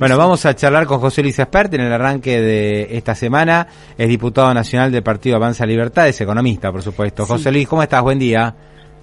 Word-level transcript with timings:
Bueno, 0.00 0.16
vamos 0.16 0.46
a 0.46 0.56
charlar 0.56 0.86
con 0.86 0.98
José 0.98 1.20
Luis 1.20 1.38
Espert 1.38 1.74
en 1.74 1.82
el 1.82 1.92
arranque 1.92 2.40
de 2.40 2.96
esta 2.96 3.14
semana. 3.14 3.66
Es 3.98 4.08
diputado 4.08 4.54
nacional 4.54 4.90
del 4.90 5.02
Partido 5.02 5.36
Avanza 5.36 5.66
Libertad, 5.66 6.08
es 6.08 6.18
economista, 6.22 6.72
por 6.72 6.80
supuesto. 6.80 7.26
José 7.26 7.52
Luis, 7.52 7.68
¿cómo 7.68 7.82
estás? 7.82 8.00
Buen 8.00 8.18
día. 8.18 8.54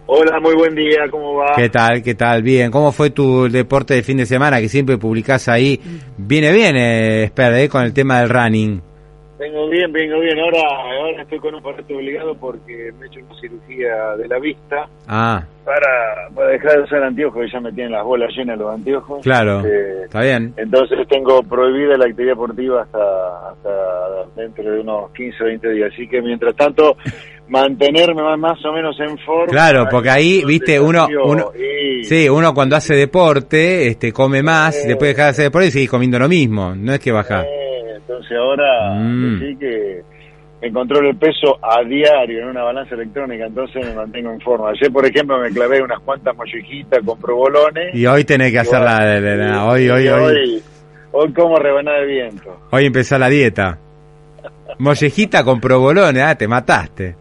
Hola, 0.07 0.39
muy 0.39 0.55
buen 0.55 0.73
día, 0.73 1.01
¿cómo 1.11 1.35
va? 1.35 1.53
¿Qué 1.55 1.69
tal? 1.69 2.01
¿Qué 2.01 2.15
tal? 2.15 2.41
Bien. 2.41 2.71
¿Cómo 2.71 2.91
fue 2.91 3.11
tu 3.11 3.47
deporte 3.47 3.93
de 3.93 4.01
fin 4.01 4.17
de 4.17 4.25
semana 4.25 4.59
que 4.59 4.69
siempre 4.69 4.97
publicás 4.97 5.47
ahí? 5.49 5.79
Viene 6.17 6.51
bien, 6.51 6.75
Espert, 6.75 7.57
eh, 7.57 7.69
con 7.69 7.83
el 7.83 7.93
tema 7.93 8.21
del 8.21 8.29
running. 8.29 8.81
Vengo 9.39 9.69
bien, 9.69 9.91
vengo 9.91 10.19
bien. 10.19 10.39
Ahora, 10.39 10.61
ahora 10.99 11.21
estoy 11.21 11.37
con 11.39 11.53
un 11.53 11.61
parate 11.61 11.93
obligado 11.93 12.35
porque 12.35 12.91
me 12.99 13.05
he 13.05 13.07
hecho 13.09 13.19
una 13.29 13.39
cirugía 13.39 14.15
de 14.17 14.27
la 14.27 14.39
vista. 14.39 14.87
Ah. 15.07 15.43
Para, 15.63 16.29
para 16.33 16.49
dejar 16.49 16.77
de 16.77 16.81
usar 16.83 17.03
anteojos, 17.03 17.43
que 17.45 17.51
ya 17.51 17.59
me 17.59 17.71
tienen 17.73 17.91
las 17.91 18.03
bolas 18.03 18.29
llenas 18.35 18.57
los 18.57 18.73
anteojos. 18.73 19.21
Claro. 19.21 19.59
Este, 19.59 20.03
está 20.05 20.21
bien. 20.21 20.53
Entonces 20.57 20.97
tengo 21.09 21.43
prohibida 21.43 21.97
la 21.97 22.05
actividad 22.05 22.31
deportiva 22.31 22.81
hasta, 22.83 23.49
hasta 23.51 23.71
dentro 24.41 24.63
de 24.71 24.79
unos 24.79 25.11
15 25.11 25.43
o 25.43 25.45
20 25.45 25.69
días. 25.71 25.91
Así 25.93 26.07
que 26.07 26.21
mientras 26.21 26.55
tanto, 26.55 26.97
mantenerme 27.49 28.23
más, 28.23 28.39
más 28.39 28.65
o 28.65 28.73
menos 28.73 28.99
en 28.99 29.17
forma. 29.19 29.47
Claro, 29.51 29.85
porque 29.91 30.09
ahí, 30.09 30.43
viste, 30.45 30.79
uno, 30.79 31.07
uno 31.25 31.51
y- 31.55 32.03
sí, 32.05 32.27
uno 32.29 32.53
cuando 32.53 32.75
hace 32.75 32.95
deporte, 32.95 33.87
este, 33.87 34.11
come 34.11 34.41
más, 34.41 34.75
Eh. 34.83 34.87
después 34.87 35.11
deja 35.11 35.25
de 35.25 35.29
hacer 35.29 35.43
deporte 35.45 35.67
y 35.67 35.71
sigue 35.71 35.87
comiendo 35.87 36.17
lo 36.17 36.27
mismo. 36.27 36.73
No 36.75 36.93
es 36.93 36.99
que 36.99 37.11
baja. 37.11 37.43
Eh, 37.43 37.56
entonces 38.07 38.37
ahora 38.37 38.95
Mm. 38.95 39.39
sí 39.39 39.57
que 39.59 40.01
me 40.61 40.71
controlo 40.71 41.09
el 41.09 41.17
peso 41.17 41.57
a 41.61 41.83
diario 41.83 42.41
en 42.41 42.47
una 42.47 42.63
balanza 42.63 42.95
electrónica, 42.95 43.45
entonces 43.45 43.85
me 43.85 43.93
mantengo 43.93 44.31
en 44.31 44.41
forma. 44.41 44.69
Ayer, 44.69 44.91
por 44.91 45.05
ejemplo, 45.05 45.37
me 45.39 45.49
clavé 45.51 45.81
unas 45.83 45.99
cuantas 45.99 46.35
mollejitas 46.35 46.99
con 47.05 47.19
provolones. 47.19 47.93
Y 47.93 48.05
hoy 48.07 48.23
tenés 48.23 48.51
que 48.51 48.59
hacer 48.59 48.79
la, 48.81 48.99
la- 49.05 49.19
la- 49.19 49.35
la- 49.35 49.65
hoy, 49.65 49.83
y 49.83 49.89
hoy, 49.89 50.07
hoy, 50.07 50.35
hoy, 50.35 50.61
hoy 51.11 51.33
como 51.33 51.59
rebanada 51.59 51.99
de 51.99 52.05
viento. 52.07 52.57
hoy 52.71 52.85
empezó 52.85 53.19
la 53.19 53.29
dieta. 53.29 53.77
Mollejita 54.79 55.43
con 55.43 55.59
provolone, 55.59 56.21
ah, 56.21 56.35
te 56.35 56.47
mataste. 56.47 57.15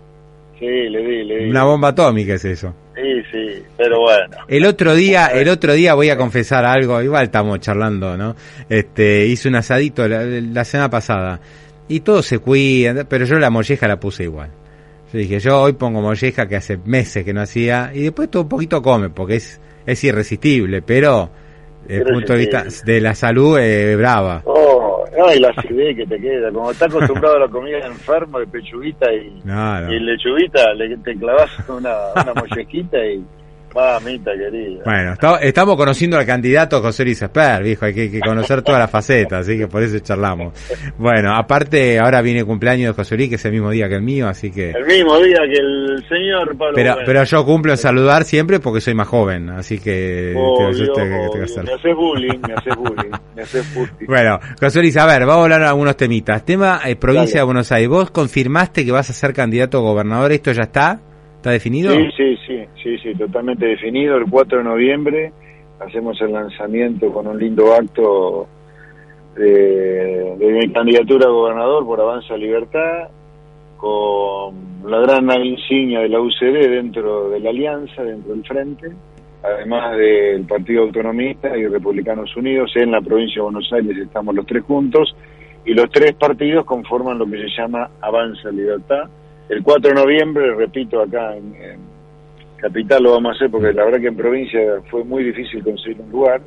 Sí, 0.59 0.67
le 0.67 0.98
di, 1.03 1.25
le 1.25 1.37
di. 1.45 1.50
Una 1.50 1.65
bomba 1.65 1.89
atómica 1.89 2.34
es 2.34 2.45
eso. 2.45 2.75
Sí, 2.95 3.16
sí, 3.31 3.63
pero 3.77 4.01
bueno. 4.01 4.37
El 4.49 4.65
otro 4.65 4.95
día, 4.95 5.27
el 5.27 5.49
otro 5.49 5.75
día 5.75 5.95
voy 5.95 6.11
a 6.11 6.17
confesar 6.17 6.65
algo, 6.65 7.03
igual 7.03 7.25
estamos 7.25 7.61
charlando, 7.61 8.17
¿no? 8.17 8.35
Este, 8.69 9.27
hice 9.27 9.49
un 9.49 9.57
asadito 9.57 10.07
la, 10.09 10.25
la 10.25 10.65
semana 10.65 10.91
pasada 10.91 11.41
y 11.89 12.01
todos 12.01 12.27
se 12.27 12.39
cuidan, 12.39 13.07
pero 13.09 13.25
yo 13.25 13.39
la 13.39 13.51
molleja 13.51 13.87
la 13.89 14.01
puse 14.01 14.25
igual. 14.25 14.51
Yo 15.13 15.19
dije, 15.19 15.39
yo 15.39 15.61
hoy 15.61 15.75
pongo 15.75 16.01
molleja 16.01 16.49
que 16.49 16.57
hace 16.57 16.77
meses 16.79 17.25
que 17.25 17.33
no 17.33 17.41
hacía 17.41 17.93
y 17.95 18.03
después 18.03 18.31
todo 18.31 18.43
un 18.43 18.49
poquito 18.49 18.83
come 18.83 19.09
porque 19.11 19.37
es 19.37 19.61
es 19.87 20.03
irresistible, 20.05 20.83
pero 20.83 21.31
desde 21.87 22.03
el 22.03 22.13
punto 22.13 22.33
de 22.33 22.39
vista 22.41 22.65
de 22.85 23.01
la 23.01 23.15
salud 23.15 23.59
eh, 23.59 23.95
brava. 23.97 24.43
Oh, 24.45 24.56
no, 25.17 25.33
y 25.34 25.39
la 25.41 25.48
acidez 25.50 25.97
que 25.97 26.06
te 26.06 26.20
queda. 26.20 26.50
Como 26.53 26.70
estás 26.70 26.89
acostumbrado 26.95 27.36
a 27.36 27.41
la 27.41 27.48
comida 27.48 27.78
enfermo 27.78 28.39
de 28.39 28.47
pechuguita 28.47 29.12
y, 29.12 29.41
No, 29.45 29.81
no. 29.81 29.92
y 29.92 30.00
lechuguita, 30.00 30.75
le, 30.75 30.97
te 30.98 31.17
clavas 31.17 31.50
una, 31.69 31.94
una 32.22 32.34
mollejita 32.34 33.04
y... 33.04 33.25
Mamita 33.76 34.32
querida. 34.32 34.82
Bueno, 34.84 35.12
está- 35.12 35.37
estamos 35.38 35.76
conociendo 35.76 36.16
al 36.19 36.25
candidato 36.26 36.81
José 36.81 37.04
Luis 37.04 37.20
Esper, 37.20 37.62
viejo, 37.62 37.84
hay 37.84 37.94
que, 37.94 38.10
que 38.10 38.20
conocer 38.20 38.62
todas 38.62 38.81
las 38.81 38.91
facetas, 38.91 39.47
así 39.47 39.59
que 39.59 39.69
por 39.69 39.82
eso 39.82 39.98
charlamos. 40.00 40.54
Bueno, 40.98 41.34
aparte, 41.37 41.98
ahora 41.98 42.22
viene 42.22 42.41
el 42.41 42.47
cumpleaños 42.47 42.88
de 42.88 42.92
José 42.94 43.16
Luis, 43.16 43.28
que 43.28 43.34
es 43.34 43.44
el 43.44 43.53
mismo 43.53 43.70
día 43.70 43.88
que 43.88 43.97
el 43.97 44.03
mío, 44.03 44.26
así 44.28 44.50
que... 44.50 44.70
El 44.70 44.87
mismo 44.87 45.19
día 45.19 45.41
que 45.53 45.59
el 45.60 46.04
señor 46.09 46.56
Pablo 46.56 46.72
Pero, 46.75 46.92
Bueno. 46.92 47.06
pero 47.06 47.25
yo 47.25 47.44
cumplo 47.44 47.72
en 47.72 47.78
saludar 47.78 48.25
siempre 48.25 48.60
porque 48.60 48.81
soy 48.81 48.94
más 48.94 49.09
joven, 49.09 49.50
así 49.50 49.78
que... 49.78 50.32
Obvio, 50.37 50.70
yo 50.72 50.93
obvio. 50.94 51.44
hacerlo. 51.44 51.70
Me 51.70 51.75
haces 51.75 51.94
bullying, 51.94 52.38
me 52.48 52.54
haces 52.54 52.76
bullying, 52.76 53.10
me 53.37 53.43
haces 53.43 53.75
bullying. 53.75 54.06
Bueno, 54.06 54.41
José 54.58 54.81
Luis, 54.81 54.97
a 54.97 55.06
ver, 55.06 55.20
vamos 55.26 55.41
a 55.41 55.43
hablar 55.44 55.60
de 55.60 55.66
algunos 55.66 55.97
temitas. 55.97 56.44
Tema 56.44 56.81
eh, 56.87 56.97
provincia 56.97 57.26
Dale. 57.34 57.41
de 57.41 57.44
Buenos 57.44 57.72
Aires. 57.72 57.88
¿Vos 57.91 58.10
confirmaste 58.10 58.84
que 58.84 58.93
vas 58.93 59.10
a 59.10 59.12
ser 59.12 59.32
candidato 59.32 59.78
a 59.78 59.81
gobernador? 59.82 60.32
¿Esto 60.32 60.53
ya 60.53 60.62
está? 60.62 61.00
¿Está 61.37 61.50
definido? 61.50 61.93
Sí, 61.94 62.08
sí, 62.16 62.37
sí, 62.87 62.99
sí, 62.99 63.15
totalmente 63.15 63.67
definido. 63.67 64.17
El 64.17 64.31
4 64.31 64.59
de 64.59 64.65
noviembre 64.65 65.33
hacemos 65.81 66.21
el 66.21 66.33
lanzamiento 66.33 67.13
con 67.13 67.27
un 67.27 67.39
lindo 67.39 67.75
acto 67.75 68.47
de, 69.35 70.37
mi 70.39 70.73
candidatura 70.73 71.27
a 71.27 71.31
gobernador 71.31 71.85
por 71.85 72.01
Avanza 72.01 72.37
Libertad, 72.37 73.09
con 73.77 74.55
la 74.89 75.01
gran 75.01 75.29
insignia 75.45 76.01
de 76.01 76.09
la 76.09 76.21
UCD 76.21 76.71
dentro 76.71 77.29
de 77.31 77.41
la 77.41 77.51
alianza, 77.51 78.05
dentro 78.05 78.33
del 78.33 78.45
frente, 78.45 78.93
además 79.43 79.97
del 79.97 80.45
Partido 80.45 80.83
Autonomista 80.85 81.57
y 81.57 81.67
Republicanos 81.67 82.35
Unidos. 82.37 82.71
En 82.77 82.93
la 82.93 83.01
provincia 83.01 83.37
de 83.37 83.43
Buenos 83.43 83.71
Aires 83.73 83.99
estamos 83.99 84.33
los 84.35 84.47
tres 84.47 84.63
juntos 84.63 85.15
y 85.65 85.75
los 85.75 85.91
tres 85.91 86.15
partidos 86.15 86.65
conforman 86.65 87.19
lo 87.19 87.27
que 87.27 87.39
se 87.39 87.49
llama 87.49 87.91
Avanza 88.01 88.51
Libertad. 88.51 89.09
El 89.49 89.63
4 89.63 89.91
de 89.91 89.95
noviembre, 89.95 90.55
repito, 90.55 91.03
acá 91.03 91.37
en 91.37 91.96
Capital 92.56 93.03
lo 93.03 93.12
vamos 93.12 93.33
a 93.33 93.37
hacer 93.37 93.50
porque 93.50 93.72
la 93.72 93.84
verdad 93.84 94.00
que 94.00 94.09
en 94.09 94.17
provincia 94.17 94.61
fue 94.91 95.05
muy 95.05 95.22
difícil 95.25 95.62
conseguir 95.62 96.00
un 96.00 96.11
lugar. 96.11 96.41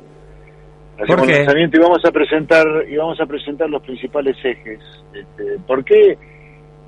Hacemos 1.02 1.28
el 1.28 1.36
lanzamiento 1.36 1.76
y 1.78 1.80
vamos 1.80 2.04
a 2.04 2.10
presentar 2.10 2.66
y 2.88 2.96
vamos 2.96 3.18
a 3.20 3.26
presentar 3.26 3.70
los 3.70 3.82
principales 3.82 4.36
ejes. 4.44 4.80
Este, 5.14 5.58
¿Por 5.66 5.82
qué? 5.84 6.18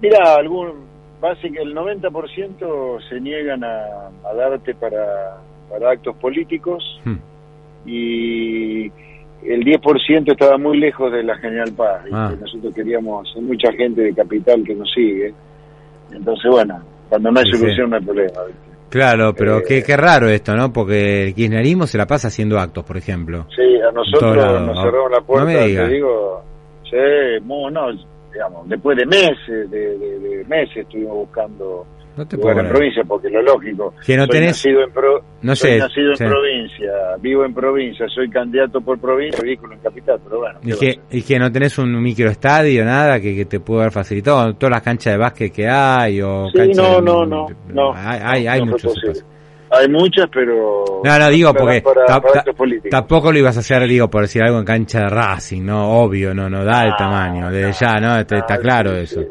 Mira, 0.03 0.35
algún 0.37 0.91
básicamente 1.21 1.63
el 1.63 1.75
90% 1.75 3.09
se 3.09 3.21
niegan 3.21 3.63
a, 3.65 4.09
a 4.29 4.35
darte 4.35 4.75
para, 4.75 5.39
para 5.71 5.91
actos 5.93 6.17
políticos 6.17 6.83
Hmm. 7.05 7.17
y 7.87 8.87
el 9.45 9.65
10% 9.65 10.31
estaba 10.33 10.57
muy 10.59 10.79
lejos 10.79 11.11
de 11.13 11.23
la 11.23 11.37
General 11.39 11.73
Paz. 11.73 12.03
Ah. 12.13 12.33
Nosotros 12.41 12.75
queríamos, 12.75 13.33
hay 13.37 13.43
mucha 13.43 13.73
gente 13.73 14.03
de 14.03 14.15
Capital 14.15 14.63
que 14.65 14.75
nos 14.75 14.93
sigue. 14.93 15.33
Entonces, 16.13 16.51
bueno, 16.51 16.81
cuando 17.09 17.31
no 17.33 17.41
hay 17.41 17.47
Sí, 17.47 17.53
sí. 17.53 17.59
solución 17.59 17.91
no 17.91 17.97
hay 17.97 18.03
problema. 18.05 18.41
¿viste? 18.47 18.72
Claro, 18.93 19.35
pero 19.35 19.59
Eh, 19.59 19.63
qué, 19.67 19.83
qué 19.83 19.97
raro 19.97 20.29
esto, 20.29 20.55
¿no? 20.55 20.73
Porque 20.73 21.25
el 21.29 21.35
kirchnerismo 21.35 21.87
se 21.87 21.97
la 21.99 22.07
pasa 22.07 22.29
haciendo 22.29 22.59
actos, 22.59 22.85
por 22.85 22.97
ejemplo. 22.99 23.47
Sí, 23.57 23.81
a 23.81 23.91
nosotros 23.91 24.37
lados. 24.37 24.63
nos 24.67 24.77
cerraron 24.85 25.11
la 25.11 25.21
puerta, 25.23 25.45
No 25.51 25.51
me 25.59 25.67
digas. 25.67 25.89
te 25.89 25.95
digo, 25.95 26.45
sí, 26.85 26.97
no, 27.71 27.87
digamos, 28.33 28.69
después 28.69 28.97
de 28.99 29.07
meses, 29.07 29.71
de, 29.71 29.99
de- 29.99 30.19
de 30.19 30.45
meses 30.45 30.77
estuvimos 30.77 31.15
buscando 31.17 31.87
No 32.17 32.27
te 32.29 32.37
lugar 32.37 32.55
puedo 32.55 32.67
en 32.67 32.73
provincia, 32.75 33.03
porque 33.05 33.31
lo 33.31 33.41
lógico, 33.43 33.95
Que 34.05 34.17
no 34.17 34.27
soy 34.27 34.35
tenés- 34.35 34.47
nacido 34.49 34.83
en 34.85 34.91
pro- 34.93 35.25
No 35.41 35.57
soy 35.57 35.71
sé, 35.71 35.79
nacido 35.79 36.11
en 36.11 36.17
sí. 36.19 36.25
provincia, 36.25 36.93
vivo 37.21 37.45
en 37.45 37.55
provincia, 37.55 38.07
soy 38.15 38.29
candidato 38.29 38.81
por 38.83 38.99
provincia, 38.99 39.43
vehículo 39.43 39.73
en 39.75 39.79
capital, 39.81 40.21
pero 40.23 40.39
bueno. 40.41 40.59
¿qué 40.63 40.71
Y 40.71 40.75
que, 40.77 41.01
y 41.19 41.23
que 41.23 41.39
no 41.39 41.51
tenés 41.51 41.79
un 41.79 42.03
microestadio, 42.03 42.85
nada, 42.85 43.19
que, 43.19 43.35
que 43.35 43.45
te 43.47 43.61
pudo 43.61 43.81
haber 43.81 43.93
facilitado. 43.93 44.55
Todas 44.55 44.71
las 44.73 44.83
canchas 44.83 45.15
de 45.15 45.19
básquet 45.19 45.53
que 45.53 45.69
hay, 45.69 46.21
o 46.21 46.49
Sí, 46.51 46.59
no, 46.77 46.97
de- 46.97 47.03
no, 47.03 47.25
no, 47.27 47.47
no. 47.69 47.93
Hay, 47.95 48.21
hay, 48.23 48.47
hay 48.47 48.61
no 48.61 48.67
muchos. 48.73 49.25
Hay 49.75 49.89
muchas, 49.89 50.27
pero... 50.31 51.01
No, 51.03 51.19
no, 51.19 51.31
digo, 51.31 51.55
porque 51.55 51.81
para, 51.81 52.05
ta- 52.05 52.21
para 52.21 52.43
ta- 52.45 52.53
tampoco 52.91 53.33
lo 53.33 53.39
ibas 53.39 53.57
a 53.57 53.61
hacer, 53.61 53.89
digo, 53.89 54.11
por 54.11 54.21
decir 54.21 54.43
algo 54.43 54.59
en 54.59 54.67
cancha 54.67 55.01
de 55.01 55.09
Racing, 55.09 55.63
¿no? 55.65 55.99
Obvio, 56.03 56.35
no, 56.35 56.51
no 56.51 56.63
da 56.63 56.85
el 56.85 56.91
Ah, 56.93 56.97
tamaño, 56.99 57.51
desde 57.51 57.87
no, 57.87 57.93
ya, 57.95 58.01
¿no? 58.01 58.19
Está, 58.19 58.37
está 58.37 58.55
Ah, 58.55 58.59
claro 58.59 58.91
sí, 58.97 59.01
eso. 59.01 59.21
sí. 59.23 59.29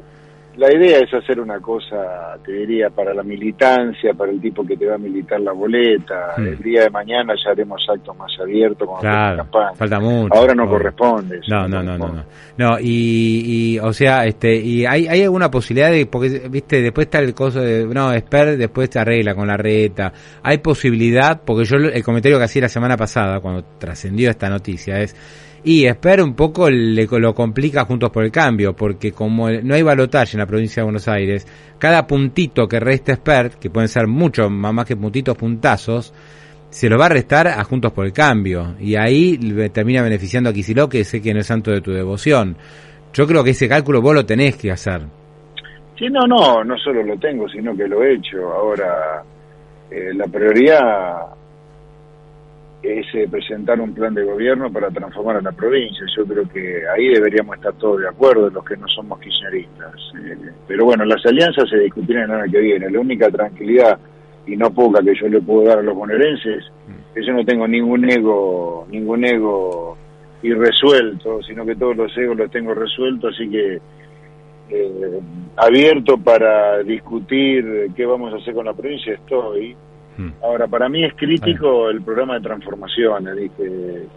La 0.57 0.71
idea 0.73 0.99
es 0.99 1.13
hacer 1.13 1.39
una 1.39 1.59
cosa, 1.59 2.37
te 2.45 2.51
diría, 2.51 2.89
para 2.89 3.13
la 3.13 3.23
militancia, 3.23 4.13
para 4.13 4.31
el 4.31 4.41
tipo 4.41 4.65
que 4.65 4.75
te 4.75 4.85
va 4.85 4.95
a 4.95 4.97
militar 4.97 5.39
la 5.39 5.53
boleta. 5.53 6.33
Hmm. 6.37 6.45
El 6.47 6.57
día 6.59 6.83
de 6.83 6.89
mañana 6.89 7.33
ya 7.43 7.51
haremos 7.51 7.81
actos 7.89 8.15
más 8.17 8.31
abiertos 8.39 8.87
con 8.87 8.99
Claro, 8.99 9.37
campaña. 9.37 9.73
falta 9.75 9.99
mucho. 9.99 10.35
Ahora 10.35 10.53
no 10.53 10.67
corresponde. 10.67 11.39
No, 11.47 11.67
no, 11.67 11.81
no, 11.81 11.97
no. 11.97 12.23
No, 12.57 12.79
y, 12.79 13.75
y, 13.75 13.79
o 13.79 13.93
sea, 13.93 14.25
este, 14.25 14.55
y 14.55 14.85
hay, 14.85 15.07
hay 15.07 15.23
alguna 15.23 15.49
posibilidad 15.49 15.89
de, 15.89 16.05
porque, 16.05 16.47
viste, 16.49 16.81
después 16.81 17.07
está 17.07 17.19
el 17.19 17.33
coso 17.33 17.61
de, 17.61 17.85
no, 17.85 18.11
Esper 18.11 18.57
después 18.57 18.89
te 18.89 18.99
arregla 18.99 19.33
con 19.33 19.47
la 19.47 19.55
reta. 19.57 20.11
Hay 20.43 20.57
posibilidad, 20.57 21.41
porque 21.45 21.63
yo 21.63 21.77
el 21.77 22.03
comentario 22.03 22.37
que 22.37 22.43
hacía 22.43 22.63
la 22.63 22.69
semana 22.69 22.97
pasada, 22.97 23.39
cuando 23.39 23.63
trascendió 23.79 24.29
esta 24.29 24.49
noticia, 24.49 24.99
es, 24.99 25.15
y 25.63 25.85
Esper 25.85 26.21
un 26.21 26.33
poco 26.33 26.69
le, 26.69 27.05
lo 27.05 27.35
complica 27.35 27.85
Juntos 27.85 28.09
por 28.09 28.23
el 28.23 28.31
Cambio, 28.31 28.75
porque 28.75 29.11
como 29.11 29.49
no 29.49 29.75
hay 29.75 29.83
balotaje 29.83 30.35
en 30.35 30.39
la 30.39 30.47
provincia 30.47 30.81
de 30.81 30.85
Buenos 30.85 31.07
Aires, 31.07 31.47
cada 31.77 32.07
puntito 32.07 32.67
que 32.67 32.79
resta 32.79 33.13
Esper, 33.13 33.51
que 33.51 33.69
pueden 33.69 33.87
ser 33.87 34.07
mucho 34.07 34.49
más 34.49 34.85
que 34.85 34.95
puntitos, 34.95 35.37
puntazos, 35.37 36.13
se 36.69 36.89
lo 36.89 36.97
va 36.97 37.07
a 37.07 37.09
restar 37.09 37.47
a 37.47 37.63
Juntos 37.63 37.91
por 37.91 38.05
el 38.05 38.13
Cambio. 38.13 38.75
Y 38.79 38.95
ahí 38.95 39.37
termina 39.71 40.01
beneficiando 40.01 40.49
a 40.49 40.53
Kicillof, 40.53 40.89
que 40.89 41.03
sé 41.03 41.21
que 41.21 41.33
no 41.33 41.41
es 41.41 41.47
santo 41.47 41.69
de 41.69 41.81
tu 41.81 41.91
devoción. 41.91 42.55
Yo 43.13 43.27
creo 43.27 43.43
que 43.43 43.51
ese 43.51 43.67
cálculo 43.67 44.01
vos 44.01 44.15
lo 44.15 44.25
tenés 44.25 44.55
que 44.55 44.71
hacer. 44.71 45.01
Sí, 45.99 46.07
no, 46.09 46.21
no, 46.25 46.63
no 46.63 46.77
solo 46.77 47.03
lo 47.03 47.17
tengo, 47.17 47.47
sino 47.49 47.75
que 47.75 47.87
lo 47.87 48.01
he 48.01 48.15
hecho. 48.15 48.51
Ahora, 48.51 49.21
eh, 49.91 50.13
la 50.15 50.25
prioridad 50.25 51.40
es 52.81 53.05
eh, 53.13 53.27
presentar 53.29 53.79
un 53.79 53.93
plan 53.93 54.13
de 54.13 54.23
gobierno 54.23 54.71
para 54.71 54.89
transformar 54.89 55.37
a 55.37 55.41
la 55.41 55.51
provincia. 55.51 56.05
Yo 56.15 56.25
creo 56.25 56.49
que 56.49 56.81
ahí 56.87 57.09
deberíamos 57.09 57.55
estar 57.57 57.73
todos 57.73 58.01
de 58.01 58.07
acuerdo, 58.07 58.49
los 58.49 58.65
que 58.65 58.77
no 58.77 58.87
somos 58.87 59.19
kirchneristas. 59.19 59.93
Eh, 60.23 60.51
pero 60.67 60.85
bueno, 60.85 61.05
las 61.05 61.25
alianzas 61.25 61.69
se 61.69 61.77
discutirán 61.77 62.31
el 62.31 62.41
año 62.41 62.51
que 62.51 62.59
viene. 62.59 62.89
La 62.89 62.99
única 62.99 63.29
tranquilidad 63.29 63.99
y 64.47 64.57
no 64.57 64.71
poca 64.71 65.03
que 65.03 65.13
yo 65.13 65.27
le 65.27 65.41
puedo 65.41 65.67
dar 65.67 65.79
a 65.79 65.83
los 65.83 65.95
bonaerenses 65.95 66.71
que 67.13 67.25
yo 67.25 67.33
no 67.33 67.43
tengo 67.43 67.67
ningún 67.67 68.09
ego, 68.09 68.87
ningún 68.89 69.25
ego 69.25 69.97
irresuelto, 70.43 71.41
sino 71.43 71.65
que 71.65 71.75
todos 71.75 71.95
los 71.95 72.17
egos 72.17 72.37
los 72.37 72.51
tengo 72.51 72.73
resueltos, 72.73 73.35
así 73.35 73.49
que 73.49 73.79
eh, 74.69 75.19
abierto 75.57 76.17
para 76.17 76.81
discutir 76.83 77.91
qué 77.95 78.05
vamos 78.05 78.33
a 78.33 78.37
hacer 78.37 78.53
con 78.53 78.65
la 78.65 78.73
provincia 78.73 79.13
estoy. 79.13 79.75
Hmm. 80.17 80.29
Ahora, 80.43 80.67
para 80.67 80.89
mí 80.89 81.03
es 81.03 81.13
crítico 81.15 81.89
el 81.89 82.01
programa 82.01 82.35
de 82.35 82.41
transformaciones, 82.41 83.35
dije, 83.35 84.07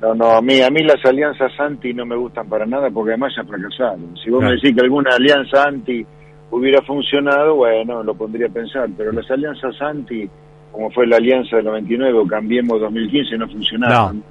no, 0.00 0.14
no, 0.14 0.30
a 0.30 0.40
mí, 0.40 0.62
a 0.62 0.70
mí 0.70 0.82
las 0.82 1.04
alianzas 1.04 1.52
anti 1.58 1.92
no 1.92 2.06
me 2.06 2.16
gustan 2.16 2.48
para 2.48 2.64
nada 2.64 2.90
porque 2.90 3.12
además 3.12 3.34
ya 3.36 3.44
fracasaron. 3.44 4.16
Si 4.22 4.30
vos 4.30 4.42
me 4.42 4.52
decís 4.52 4.74
que 4.74 4.80
alguna 4.80 5.14
alianza 5.14 5.64
anti 5.64 6.04
hubiera 6.50 6.80
funcionado, 6.82 7.56
bueno, 7.56 8.02
lo 8.02 8.14
pondría 8.14 8.46
a 8.46 8.50
pensar, 8.50 8.88
pero 8.96 9.12
las 9.12 9.30
alianzas 9.30 9.74
anti, 9.80 10.28
como 10.72 10.90
fue 10.90 11.06
la 11.06 11.16
alianza 11.16 11.56
del 11.56 11.66
99 11.66 12.18
o 12.18 12.26
Cambiemos 12.26 12.80
2015, 12.80 13.36
no 13.36 13.48
funcionaron. 13.48 14.24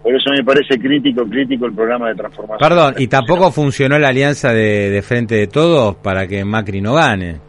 Por 0.00 0.14
eso 0.14 0.30
me 0.30 0.44
parece 0.44 0.78
crítico, 0.78 1.24
crítico 1.24 1.66
el 1.66 1.72
programa 1.72 2.08
de 2.10 2.14
transformación. 2.14 2.68
Perdón, 2.68 2.94
y 2.96 3.08
tampoco 3.08 3.50
funcionó 3.50 3.98
la 3.98 4.08
alianza 4.08 4.52
de, 4.52 5.02
Frente 5.02 5.34
de 5.34 5.48
Todos 5.48 5.96
para 5.96 6.28
que 6.28 6.44
Macri 6.44 6.80
no 6.80 6.94
gane. 6.94 7.40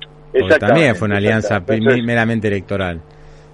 También 0.60 0.96
fue 0.96 1.08
una 1.08 1.18
alianza 1.18 1.64
meramente 2.04 2.48
electoral. 2.48 3.00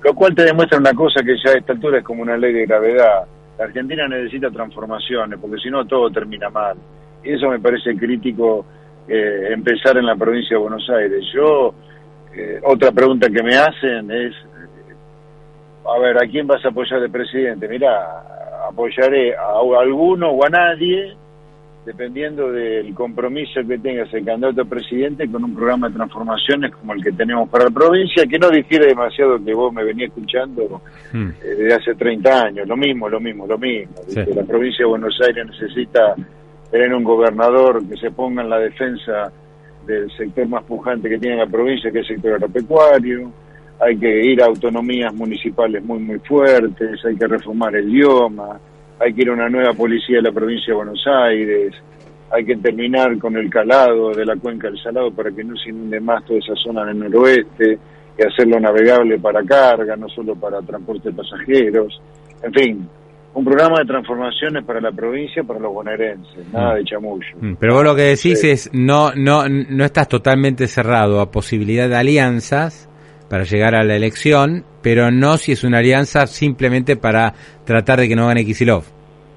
Lo 0.04 0.14
cual 0.14 0.36
te 0.36 0.44
demuestra 0.44 0.78
una 0.78 0.94
cosa 0.94 1.24
que 1.24 1.36
ya 1.44 1.52
a 1.52 1.58
esta 1.58 1.74
altura 1.74 2.00
es 2.00 2.04
como 2.04 2.22
una 2.22 2.38
ley 2.38 2.54
de 2.54 2.66
gravedad. 2.66 3.26
La 3.58 3.66
Argentina 3.66 4.08
necesita 4.08 4.50
transformaciones, 4.52 5.40
porque 5.40 5.62
si 5.62 5.70
no 5.70 5.86
todo 5.86 6.10
termina 6.10 6.50
mal. 6.50 6.78
Y 7.24 7.34
eso 7.34 7.50
me 7.50 7.60
parece 7.60 7.96
crítico 7.96 8.66
eh, 9.08 9.50
empezar 9.52 9.98
en 9.98 10.06
la 10.06 10.16
provincia 10.16 10.58
de 10.58 10.62
Buenos 10.62 10.90
Aires. 10.90 11.24
Yo, 11.34 11.74
eh, 12.36 12.60
otra 12.64 12.92
pregunta 12.92 13.30
que 13.30 13.44
me 13.44 13.56
hacen 13.56 14.12
es, 14.12 14.34
a 15.86 16.00
ver, 16.00 16.18
¿a 16.18 16.28
quién 16.28 16.48
vas 16.48 16.64
a 16.66 16.70
apoyar 16.70 17.00
de 17.00 17.10
presidente? 17.10 17.68
Mira, 17.68 18.24
apoyaré 18.68 19.36
a, 19.36 19.60
alguno 19.80 20.30
o 20.30 20.46
a 20.46 20.50
nadie, 20.50 21.16
dependiendo 21.86 22.52
del 22.52 22.94
compromiso 22.94 23.62
que 23.68 23.78
tenga 23.78 24.04
el 24.04 24.26
candidato 24.26 24.62
a 24.62 24.66
presidente 24.66 25.30
con 25.30 25.44
un 25.44 25.54
programa 25.54 25.90
de 25.90 25.96
transformaciones 25.96 26.72
como 26.72 26.94
el 26.94 27.04
que 27.04 27.12
tenemos 27.12 27.50
para 27.50 27.66
la 27.66 27.72
provincia, 27.72 28.26
que 28.26 28.40
no 28.40 28.50
difiere 28.50 28.88
demasiado 28.88 29.44
que 29.44 29.54
vos 29.54 29.74
me 29.74 29.84
venía 29.84 30.08
escuchando 30.08 30.82
hmm. 31.12 31.28
eh, 31.28 31.56
desde 31.58 31.74
hace 31.74 31.96
30 31.96 32.44
años. 32.44 32.68
Lo 32.68 32.78
mismo, 32.78 33.10
lo 33.10 33.20
mismo, 33.20 33.46
lo 33.46 33.58
mismo. 33.58 33.96
La 34.14 34.44
provincia 34.44 34.86
de 34.86 34.90
Buenos 34.90 35.20
Aires 35.22 35.46
necesita 35.46 36.16
tener 36.72 36.94
un 36.94 37.04
gobernador 37.04 37.88
que 37.88 37.98
se 37.98 38.12
ponga 38.12 38.42
en 38.42 38.50
la 38.50 38.60
defensa 38.60 39.32
del 39.86 40.10
sector 40.16 40.48
más 40.48 40.64
pujante 40.64 41.10
que 41.10 41.20
tiene 41.20 41.38
la 41.38 41.48
provincia, 41.48 41.92
que 41.92 42.00
es 42.00 42.10
el 42.10 42.16
sector 42.16 42.36
agropecuario 42.36 43.32
hay 43.80 43.98
que 43.98 44.26
ir 44.26 44.42
a 44.42 44.46
autonomías 44.46 45.14
municipales 45.14 45.84
muy, 45.84 46.00
muy 46.00 46.20
fuertes, 46.20 47.04
hay 47.06 47.16
que 47.16 47.28
reformar 47.28 47.76
el 47.76 47.90
idioma, 47.90 48.60
hay 49.00 49.14
que 49.14 49.22
ir 49.22 49.30
a 49.30 49.34
una 49.34 49.50
nueva 49.50 49.74
policía 49.74 50.18
de 50.18 50.24
la 50.24 50.32
provincia 50.32 50.74
de 50.74 50.76
Buenos 50.76 51.04
Aires, 51.08 51.74
hay 52.32 52.46
que 52.46 52.56
terminar 52.58 53.18
con 53.20 53.38
el 53.38 53.50
calado 53.50 54.12
de 54.12 54.26
la 54.26 54.36
cuenca 54.36 54.68
del 54.68 54.82
Salado 54.82 55.12
para 55.12 55.30
que 55.32 55.44
no 55.44 55.56
se 55.56 55.70
inunde 55.70 56.00
más 56.00 56.26
toda 56.26 56.40
esa 56.40 56.56
zona 56.56 56.84
del 56.86 56.98
noroeste 56.98 57.78
y 58.18 58.24
hacerlo 58.24 58.60
navegable 58.60 59.20
para 59.20 59.44
carga, 59.44 59.96
no 59.96 60.10
solo 60.10 60.36
para 60.36 60.60
transporte 60.62 61.10
de 61.10 61.16
pasajeros. 61.16 62.02
En 62.42 62.54
fin, 62.54 62.90
un 63.36 63.46
programa 63.46 63.80
de 63.80 63.86
transformaciones 63.86 64.64
para 64.66 64.82
la 64.82 64.92
provincia, 64.92 65.44
para 65.44 65.60
los 65.60 65.74
bonaerenses, 65.74 66.52
nada 66.52 66.74
mm. 66.74 66.78
de 66.78 66.84
chamullo. 66.86 67.28
Mm, 67.40 67.54
pero 67.60 67.76
vos 67.76 67.84
lo 67.84 67.96
que 67.96 68.04
decís 68.04 68.44
es, 68.44 68.70
no, 68.74 69.12
no, 69.16 69.48
no 69.48 69.86
estás 69.86 70.08
totalmente 70.08 70.68
cerrado 70.68 71.20
a 71.22 71.30
posibilidad 71.30 71.88
de 71.88 71.96
alianzas, 71.96 72.90
para 73.34 73.46
llegar 73.46 73.74
a 73.74 73.84
la 73.84 73.96
elección, 73.96 74.64
pero 74.84 75.10
no 75.10 75.38
si 75.38 75.54
es 75.54 75.64
una 75.64 75.80
alianza 75.80 76.28
simplemente 76.28 76.96
para 76.96 77.34
tratar 77.66 78.00
de 78.00 78.08
que 78.08 78.16
no 78.16 78.28
gane 78.28 78.46
Kisilov. 78.46 78.84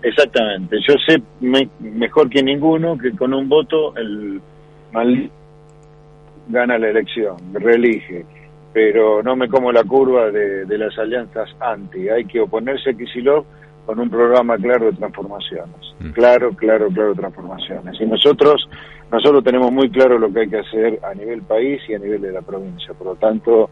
Exactamente. 0.02 0.76
Yo 0.86 0.96
sé 1.06 1.22
mejor 1.80 2.28
que 2.28 2.42
ninguno 2.42 2.98
que 2.98 3.12
con 3.12 3.32
un 3.32 3.48
voto 3.48 3.96
el 3.96 4.38
mal 4.92 5.30
gana 6.48 6.76
la 6.76 6.90
elección, 6.90 7.36
reelige. 7.54 8.26
Pero 8.74 9.22
no 9.22 9.34
me 9.34 9.48
como 9.48 9.72
la 9.72 9.82
curva 9.82 10.30
de, 10.30 10.66
las 10.76 10.98
alianzas 10.98 11.48
anti. 11.58 12.10
Hay 12.10 12.26
que 12.26 12.40
oponerse 12.40 12.90
a 12.90 12.92
Kisilov 12.92 13.46
con 13.86 13.98
un 13.98 14.10
programa 14.10 14.58
claro 14.58 14.90
de 14.90 14.92
transformaciones. 14.92 15.94
Mm. 16.00 16.10
Claro, 16.10 16.50
claro, 16.50 16.88
claro, 16.88 17.14
transformaciones. 17.14 17.98
Y 17.98 18.04
nosotros, 18.04 18.68
nosotros 19.10 19.44
tenemos 19.44 19.70
muy 19.72 19.90
claro 19.90 20.18
lo 20.18 20.32
que 20.32 20.40
hay 20.40 20.48
que 20.48 20.58
hacer 20.58 20.98
a 21.02 21.14
nivel 21.14 21.42
país 21.42 21.80
y 21.88 21.94
a 21.94 21.98
nivel 21.98 22.20
de 22.20 22.32
la 22.32 22.42
provincia. 22.42 22.92
Por 22.94 23.06
lo 23.08 23.14
tanto, 23.14 23.70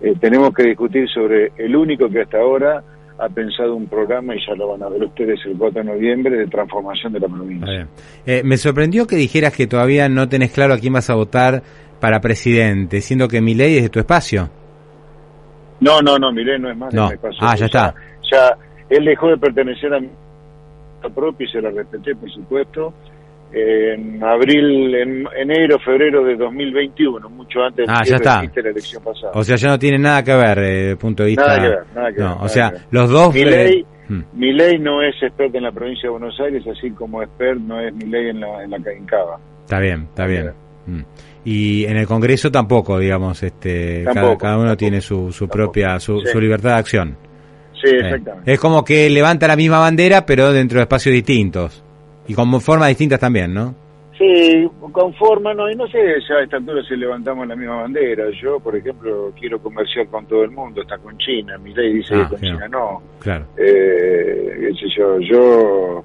eh, 0.00 0.14
tenemos 0.20 0.54
que 0.54 0.62
discutir 0.62 1.08
sobre 1.08 1.52
el 1.56 1.74
único 1.74 2.08
que 2.08 2.22
hasta 2.22 2.38
ahora 2.38 2.82
ha 3.18 3.28
pensado 3.30 3.74
un 3.74 3.86
programa, 3.86 4.34
y 4.36 4.38
ya 4.46 4.54
lo 4.54 4.68
van 4.68 4.82
a 4.82 4.88
ver 4.88 5.02
ustedes 5.04 5.40
el 5.46 5.56
4 5.56 5.82
de 5.82 5.90
noviembre, 5.90 6.36
de 6.36 6.46
transformación 6.46 7.14
de 7.14 7.20
la 7.20 7.28
provincia. 7.28 7.88
Eh, 8.26 8.42
me 8.44 8.58
sorprendió 8.58 9.06
que 9.06 9.16
dijeras 9.16 9.56
que 9.56 9.66
todavía 9.66 10.08
no 10.08 10.28
tenés 10.28 10.52
claro 10.52 10.74
a 10.74 10.78
quién 10.78 10.92
vas 10.92 11.08
a 11.08 11.14
votar 11.14 11.62
para 11.98 12.20
presidente, 12.20 13.00
siendo 13.00 13.26
que 13.26 13.40
mi 13.40 13.54
ley 13.54 13.78
es 13.78 13.84
de 13.84 13.88
tu 13.88 13.98
espacio. 13.98 14.50
No, 15.80 16.00
no, 16.02 16.18
no, 16.18 16.30
ley 16.30 16.58
no 16.60 16.70
es 16.70 16.76
más 16.76 16.92
de 16.92 17.00
mi 17.00 17.12
espacio. 17.12 17.38
Ah, 17.40 17.56
ya 17.56 17.66
está. 17.66 17.94
Ya, 18.30 18.56
él 18.90 19.04
dejó 19.04 19.28
de 19.28 19.38
pertenecer 19.38 19.94
a 19.94 20.00
mi 20.00 20.10
propia 21.14 21.46
y 21.46 21.50
se 21.50 21.62
la 21.62 21.70
respeté, 21.70 22.14
por 22.14 22.30
supuesto 22.30 22.92
en 23.52 24.22
abril, 24.22 24.94
en 24.94 25.28
enero, 25.36 25.78
febrero 25.78 26.24
de 26.24 26.36
2021, 26.36 27.28
mucho 27.30 27.62
antes 27.62 27.86
ah, 27.88 28.02
de 28.04 28.62
la 28.62 28.70
elección 28.70 29.02
pasada. 29.02 29.32
O 29.34 29.42
sea, 29.42 29.56
ya 29.56 29.68
no 29.68 29.78
tiene 29.78 29.98
nada 29.98 30.22
que 30.22 30.34
ver 30.34 30.58
eh, 30.58 30.96
punto 30.96 31.22
de 31.22 31.30
vista. 31.30 31.46
Nada 31.46 31.60
que 31.60 31.68
ver, 31.68 31.86
nada 31.94 32.12
que 32.12 32.22
ver. 32.22 32.30
O 32.40 32.48
sea, 32.48 32.72
los 32.90 33.10
dos. 33.10 33.34
Mi 33.34 33.44
ley, 33.44 33.86
hmm. 34.08 34.20
mi 34.34 34.52
ley 34.52 34.78
no 34.78 35.02
es 35.02 35.14
expert 35.22 35.54
en 35.54 35.62
la 35.62 35.72
provincia 35.72 36.02
de 36.04 36.10
Buenos 36.10 36.38
Aires, 36.40 36.64
así 36.66 36.90
como 36.90 37.22
expert 37.22 37.60
no 37.60 37.80
es 37.80 37.94
mi 37.94 38.06
ley 38.06 38.30
en 38.30 38.40
la, 38.40 38.64
en 38.64 38.70
la 38.70 38.78
Cava. 39.06 39.38
Está 39.62 39.80
bien, 39.80 40.02
está 40.02 40.26
bien. 40.26 40.52
Hmm. 40.86 41.02
Y 41.44 41.84
en 41.84 41.96
el 41.96 42.06
Congreso 42.06 42.50
tampoco, 42.50 42.98
digamos, 42.98 43.42
este, 43.42 44.04
cada, 44.12 44.58
uno 44.58 44.76
tiene 44.76 45.00
su, 45.00 45.30
su 45.32 45.48
propia, 45.48 45.98
su, 46.00 46.20
su 46.20 46.40
libertad 46.40 46.70
de 46.70 46.76
acción. 46.76 47.16
Sí, 47.80 47.88
eh, 47.88 48.00
exactamente. 48.00 48.52
Es 48.52 48.58
como 48.58 48.84
que 48.84 49.08
levanta 49.08 49.46
la 49.46 49.56
misma 49.56 49.78
bandera, 49.78 50.26
pero 50.26 50.52
dentro 50.52 50.78
de 50.78 50.82
espacios 50.82 51.12
distintos. 51.12 51.84
Y 52.28 52.34
con 52.34 52.60
formas 52.60 52.88
distintas 52.88 53.20
también, 53.20 53.54
¿no? 53.54 53.74
Sí, 54.18 54.66
con 54.92 55.12
forma, 55.14 55.52
no, 55.52 55.70
y 55.70 55.76
no 55.76 55.86
sé 55.88 55.98
ya 56.26 56.36
a 56.36 56.42
esta 56.42 56.56
altura 56.56 56.82
si 56.88 56.96
levantamos 56.96 57.46
la 57.46 57.54
misma 57.54 57.82
bandera. 57.82 58.24
Yo, 58.42 58.58
por 58.60 58.74
ejemplo, 58.74 59.30
quiero 59.38 59.60
comerciar 59.60 60.06
con 60.06 60.24
todo 60.26 60.42
el 60.42 60.50
mundo, 60.50 60.80
está 60.80 60.96
con 60.96 61.18
China, 61.18 61.58
mi 61.58 61.74
ley 61.74 61.92
dice 61.92 62.14
que 62.14 62.20
ah, 62.20 62.28
con 62.28 62.40
China 62.40 62.68
no. 62.68 63.02
Claro. 63.20 63.44
Eh, 63.58 64.72
yo, 64.96 65.20
yo 65.20 66.04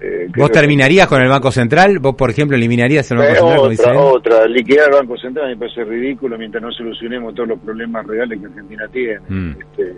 eh, 0.00 0.28
¿Vos 0.36 0.50
terminarías 0.50 1.06
con 1.06 1.22
el 1.22 1.28
Banco 1.28 1.50
Central? 1.50 1.98
¿Vos, 1.98 2.14
por 2.14 2.30
ejemplo, 2.30 2.56
eliminarías 2.56 3.10
el 3.10 3.18
Banco 3.18 3.32
eh, 3.32 3.76
Central? 3.76 3.96
Otra, 3.96 4.36
otra. 4.36 4.46
Liquidar 4.46 4.88
el 4.90 4.96
Banco 4.96 5.16
Central 5.16 5.48
me 5.48 5.56
parece 5.56 5.84
ridículo 5.84 6.36
mientras 6.36 6.62
no 6.62 6.70
solucionemos 6.72 7.34
todos 7.34 7.48
los 7.48 7.58
problemas 7.60 8.06
reales 8.06 8.38
que 8.38 8.46
Argentina 8.46 8.88
tiene. 8.92 9.20
Mm. 9.28 9.50
Este, 9.58 9.94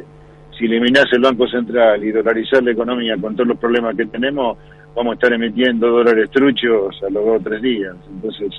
si 0.58 0.64
eliminás 0.64 1.06
el 1.12 1.20
Banco 1.20 1.46
Central 1.48 2.02
y 2.02 2.12
dolarizar 2.12 2.62
la 2.62 2.72
economía 2.72 3.16
con 3.20 3.34
todos 3.34 3.48
los 3.48 3.58
problemas 3.58 3.96
que 3.96 4.06
tenemos, 4.06 4.56
vamos 4.94 5.12
a 5.12 5.14
estar 5.14 5.32
emitiendo 5.32 5.88
dólares 5.88 6.30
truchos 6.30 6.96
a 7.02 7.10
los 7.10 7.24
dos 7.24 7.40
o 7.40 7.44
tres 7.44 7.60
días. 7.60 7.94
Entonces, 8.08 8.50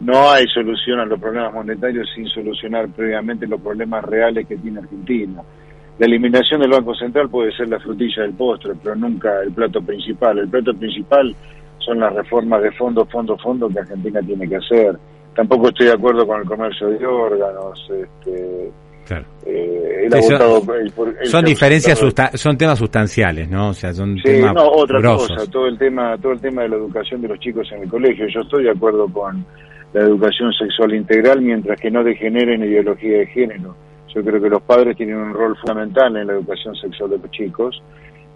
no 0.00 0.30
hay 0.30 0.46
solución 0.48 1.00
a 1.00 1.06
los 1.06 1.18
problemas 1.18 1.54
monetarios 1.54 2.08
sin 2.14 2.26
solucionar 2.26 2.88
previamente 2.88 3.46
los 3.46 3.60
problemas 3.60 4.04
reales 4.04 4.46
que 4.46 4.56
tiene 4.56 4.80
Argentina. 4.80 5.42
La 5.98 6.06
eliminación 6.06 6.60
del 6.60 6.70
Banco 6.70 6.94
Central 6.94 7.28
puede 7.28 7.52
ser 7.52 7.68
la 7.68 7.78
frutilla 7.78 8.22
del 8.22 8.32
postre, 8.32 8.72
pero 8.82 8.96
nunca 8.96 9.40
el 9.42 9.52
plato 9.52 9.80
principal. 9.80 10.38
El 10.38 10.48
plato 10.48 10.74
principal 10.74 11.34
son 11.78 12.00
las 12.00 12.12
reformas 12.14 12.62
de 12.62 12.72
fondo, 12.72 13.06
fondo, 13.06 13.36
fondo 13.38 13.68
que 13.68 13.80
Argentina 13.80 14.20
tiene 14.20 14.48
que 14.48 14.56
hacer. 14.56 14.98
Tampoco 15.34 15.68
estoy 15.68 15.86
de 15.86 15.92
acuerdo 15.92 16.26
con 16.26 16.40
el 16.40 16.46
comercio 16.46 16.88
de 16.88 17.06
órganos. 17.06 17.90
Este, 17.90 18.70
eh, 19.44 20.08
son, 21.24 21.44
diferencias, 21.44 21.98
son 22.34 22.56
temas 22.56 22.78
sustanciales, 22.78 23.48
¿no? 23.48 23.70
O 23.70 23.74
sea, 23.74 23.92
son 23.92 24.16
temas 24.22 24.54
no, 24.54 24.66
otra 24.68 25.00
cosa, 25.02 25.46
todo 25.50 25.66
el 25.66 25.78
tema, 25.78 26.16
todo 26.18 26.32
el 26.32 26.40
tema 26.40 26.62
de 26.62 26.68
la 26.68 26.76
educación 26.76 27.20
de 27.22 27.28
los 27.28 27.38
chicos 27.38 27.70
en 27.72 27.82
el 27.82 27.88
colegio. 27.88 28.26
Yo 28.28 28.40
estoy 28.40 28.64
de 28.64 28.70
acuerdo 28.70 29.08
con 29.08 29.44
la 29.92 30.00
educación 30.02 30.52
sexual 30.52 30.94
integral 30.94 31.40
mientras 31.40 31.80
que 31.80 31.90
no 31.90 32.02
degenere 32.02 32.54
en 32.54 32.64
ideología 32.64 33.18
de 33.18 33.26
género. 33.26 33.74
Yo 34.14 34.22
creo 34.22 34.40
que 34.40 34.48
los 34.48 34.62
padres 34.62 34.96
tienen 34.96 35.16
un 35.16 35.32
rol 35.32 35.56
fundamental 35.56 36.16
en 36.16 36.26
la 36.26 36.34
educación 36.34 36.74
sexual 36.76 37.10
de 37.10 37.18
los 37.18 37.30
chicos, 37.30 37.82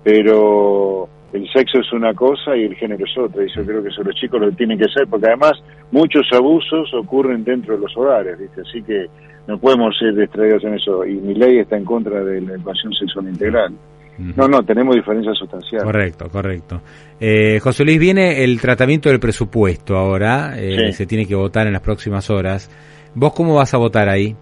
pero 0.02 1.08
el 1.36 1.48
sexo 1.52 1.78
es 1.78 1.92
una 1.92 2.14
cosa 2.14 2.56
y 2.56 2.64
el 2.64 2.74
género 2.76 3.04
es 3.04 3.18
otra, 3.18 3.44
y 3.44 3.48
yo 3.54 3.64
creo 3.64 3.82
que 3.82 3.90
eso 3.90 4.02
los 4.02 4.14
chicos 4.14 4.40
lo 4.40 4.50
tienen 4.52 4.78
que 4.78 4.88
ser, 4.88 5.06
porque 5.06 5.26
además 5.26 5.52
muchos 5.92 6.26
abusos 6.32 6.92
ocurren 6.94 7.44
dentro 7.44 7.74
de 7.74 7.80
los 7.80 7.96
hogares, 7.96 8.38
¿viste? 8.38 8.62
así 8.62 8.82
que 8.82 9.06
no 9.46 9.58
podemos 9.58 9.96
ser 9.98 10.14
distraídos 10.14 10.64
en 10.64 10.74
eso, 10.74 11.04
y 11.04 11.14
mi 11.14 11.34
ley 11.34 11.58
está 11.58 11.76
en 11.76 11.84
contra 11.84 12.24
de 12.24 12.40
la 12.40 12.54
educación 12.54 12.92
sexual 12.94 13.28
integral. 13.28 13.74
No, 14.18 14.48
no, 14.48 14.62
tenemos 14.62 14.94
diferencias 14.94 15.36
sustanciales. 15.36 15.84
Correcto, 15.84 16.30
correcto. 16.30 16.80
Eh, 17.20 17.60
José 17.60 17.84
Luis, 17.84 17.98
viene 17.98 18.42
el 18.44 18.58
tratamiento 18.62 19.10
del 19.10 19.20
presupuesto 19.20 19.94
ahora, 19.94 20.54
eh, 20.56 20.90
se 20.92 21.04
tiene 21.04 21.26
que 21.26 21.34
votar 21.34 21.66
en 21.66 21.74
las 21.74 21.82
próximas 21.82 22.30
horas. 22.30 22.70
¿Vos 23.14 23.34
cómo 23.34 23.56
vas 23.56 23.74
a 23.74 23.76
votar 23.76 24.08
ahí? 24.08 24.34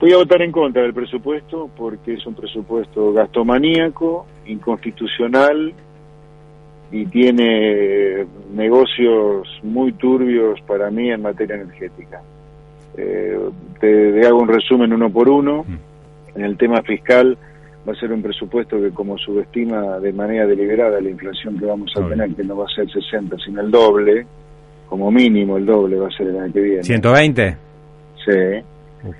Voy 0.00 0.12
a 0.12 0.16
votar 0.16 0.40
en 0.42 0.52
contra 0.52 0.82
del 0.82 0.94
presupuesto 0.94 1.68
porque 1.76 2.14
es 2.14 2.26
un 2.26 2.34
presupuesto 2.34 3.12
gastomaníaco, 3.12 4.26
inconstitucional 4.46 5.72
y 6.90 7.06
tiene 7.06 8.26
negocios 8.54 9.48
muy 9.62 9.92
turbios 9.92 10.60
para 10.62 10.90
mí 10.90 11.10
en 11.10 11.22
materia 11.22 11.56
energética. 11.56 12.20
Eh, 12.96 13.38
te, 13.80 14.26
hago 14.26 14.40
un 14.40 14.48
resumen 14.48 14.92
uno 14.92 15.10
por 15.10 15.28
uno. 15.28 15.64
Mm. 15.66 16.38
En 16.38 16.44
el 16.44 16.56
tema 16.56 16.82
fiscal 16.82 17.36
va 17.88 17.92
a 17.92 17.96
ser 17.96 18.12
un 18.12 18.22
presupuesto 18.22 18.80
que 18.80 18.90
como 18.90 19.18
subestima 19.18 19.98
de 19.98 20.12
manera 20.12 20.46
deliberada 20.46 21.00
la 21.00 21.10
inflación 21.10 21.58
que 21.58 21.66
vamos 21.66 21.92
a 21.96 22.08
tener, 22.08 22.34
que 22.34 22.44
no 22.44 22.56
va 22.56 22.66
a 22.66 22.74
ser 22.74 22.90
60, 22.90 23.36
sino 23.44 23.60
el 23.60 23.70
doble, 23.70 24.26
como 24.88 25.10
mínimo 25.10 25.56
el 25.56 25.66
doble 25.66 25.96
va 25.96 26.08
a 26.08 26.10
ser 26.10 26.28
el 26.28 26.38
año 26.38 26.52
que 26.52 26.60
viene. 26.60 26.82
¿120? 26.82 27.56
Sí. 28.24 29.10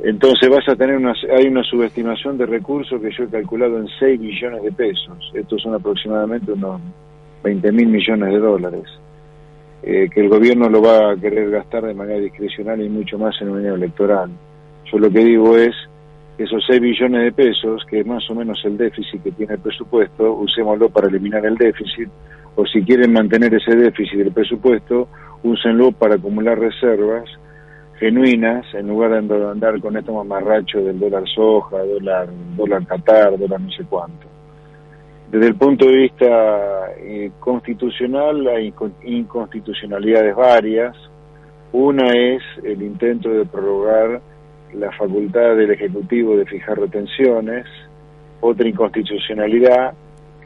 Entonces 0.00 0.48
vas 0.48 0.68
a 0.68 0.76
tener 0.76 0.96
una, 0.96 1.12
hay 1.36 1.48
una 1.48 1.64
subestimación 1.64 2.38
de 2.38 2.46
recursos 2.46 3.00
que 3.00 3.10
yo 3.10 3.24
he 3.24 3.28
calculado 3.28 3.78
en 3.78 3.88
6 3.98 4.20
millones 4.20 4.62
de 4.62 4.72
pesos. 4.72 5.32
Estos 5.34 5.60
son 5.60 5.74
aproximadamente 5.74 6.52
unos 6.52 6.80
20 7.42 7.72
mil 7.72 7.88
millones 7.88 8.32
de 8.32 8.38
dólares. 8.38 8.84
Eh, 9.82 10.08
que 10.12 10.20
el 10.20 10.28
gobierno 10.28 10.68
lo 10.68 10.82
va 10.82 11.12
a 11.12 11.16
querer 11.16 11.50
gastar 11.50 11.84
de 11.84 11.94
manera 11.94 12.20
discrecional 12.20 12.80
y 12.80 12.88
mucho 12.88 13.18
más 13.18 13.40
en 13.40 13.48
un 13.50 13.58
año 13.58 13.74
electoral. 13.74 14.30
Yo 14.90 14.98
lo 14.98 15.10
que 15.10 15.24
digo 15.24 15.56
es 15.56 15.74
que 16.36 16.44
esos 16.44 16.64
6 16.66 16.80
billones 16.80 17.22
de 17.24 17.32
pesos, 17.32 17.84
que 17.88 18.00
es 18.00 18.06
más 18.06 18.28
o 18.30 18.34
menos 18.34 18.60
el 18.64 18.76
déficit 18.76 19.22
que 19.22 19.32
tiene 19.32 19.54
el 19.54 19.60
presupuesto, 19.60 20.32
usémoslo 20.34 20.90
para 20.90 21.08
eliminar 21.08 21.44
el 21.44 21.56
déficit, 21.56 22.08
o 22.54 22.64
si 22.66 22.82
quieren 22.82 23.12
mantener 23.12 23.54
ese 23.54 23.74
déficit 23.74 24.18
del 24.18 24.32
presupuesto, 24.32 25.08
úsenlo 25.42 25.92
para 25.92 26.16
acumular 26.16 26.58
reservas 26.58 27.28
genuinas 27.98 28.66
en 28.74 28.88
lugar 28.88 29.10
de 29.10 29.50
andar 29.50 29.80
con 29.80 29.96
estos 29.96 30.14
mamarrachos 30.14 30.84
del 30.84 30.98
dólar 30.98 31.24
soja, 31.28 31.78
dólar, 31.78 32.28
dólar 32.56 32.86
Qatar, 32.86 33.38
dólar 33.38 33.60
no 33.60 33.70
sé 33.72 33.84
cuánto. 33.84 34.26
Desde 35.30 35.48
el 35.48 35.56
punto 35.56 35.86
de 35.86 35.96
vista 35.96 36.92
eh, 36.98 37.30
constitucional 37.38 38.46
hay 38.46 38.72
inconstitucionalidades 39.04 40.34
varias. 40.34 40.96
Una 41.72 42.08
es 42.12 42.42
el 42.64 42.82
intento 42.82 43.28
de 43.28 43.44
prorrogar 43.44 44.22
la 44.72 44.90
facultad 44.92 45.56
del 45.56 45.72
Ejecutivo 45.72 46.36
de 46.36 46.46
fijar 46.46 46.78
retenciones. 46.78 47.66
Otra 48.40 48.68
inconstitucionalidad 48.68 49.92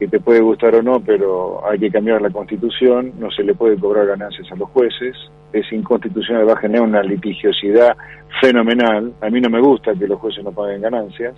que 0.03 0.09
te 0.09 0.19
puede 0.19 0.41
gustar 0.41 0.75
o 0.75 0.83
no, 0.83 0.99
pero 0.99 1.65
hay 1.65 1.79
que 1.79 1.89
cambiar 1.89 2.21
la 2.21 2.29
constitución, 2.29 3.13
no 3.19 3.31
se 3.31 3.41
le 3.41 3.55
puede 3.55 3.77
cobrar 3.77 4.05
ganancias 4.05 4.51
a 4.51 4.55
los 4.55 4.69
jueces, 4.71 5.15
es 5.53 5.71
inconstitucional, 5.71 6.49
va 6.49 6.53
a 6.53 6.57
generar 6.57 6.85
una 6.85 7.01
litigiosidad 7.01 7.95
fenomenal. 8.41 9.13
A 9.21 9.29
mí 9.29 9.39
no 9.39 9.49
me 9.49 9.61
gusta 9.61 9.93
que 9.93 10.05
los 10.05 10.19
jueces 10.19 10.43
no 10.43 10.51
paguen 10.51 10.81
ganancias, 10.81 11.33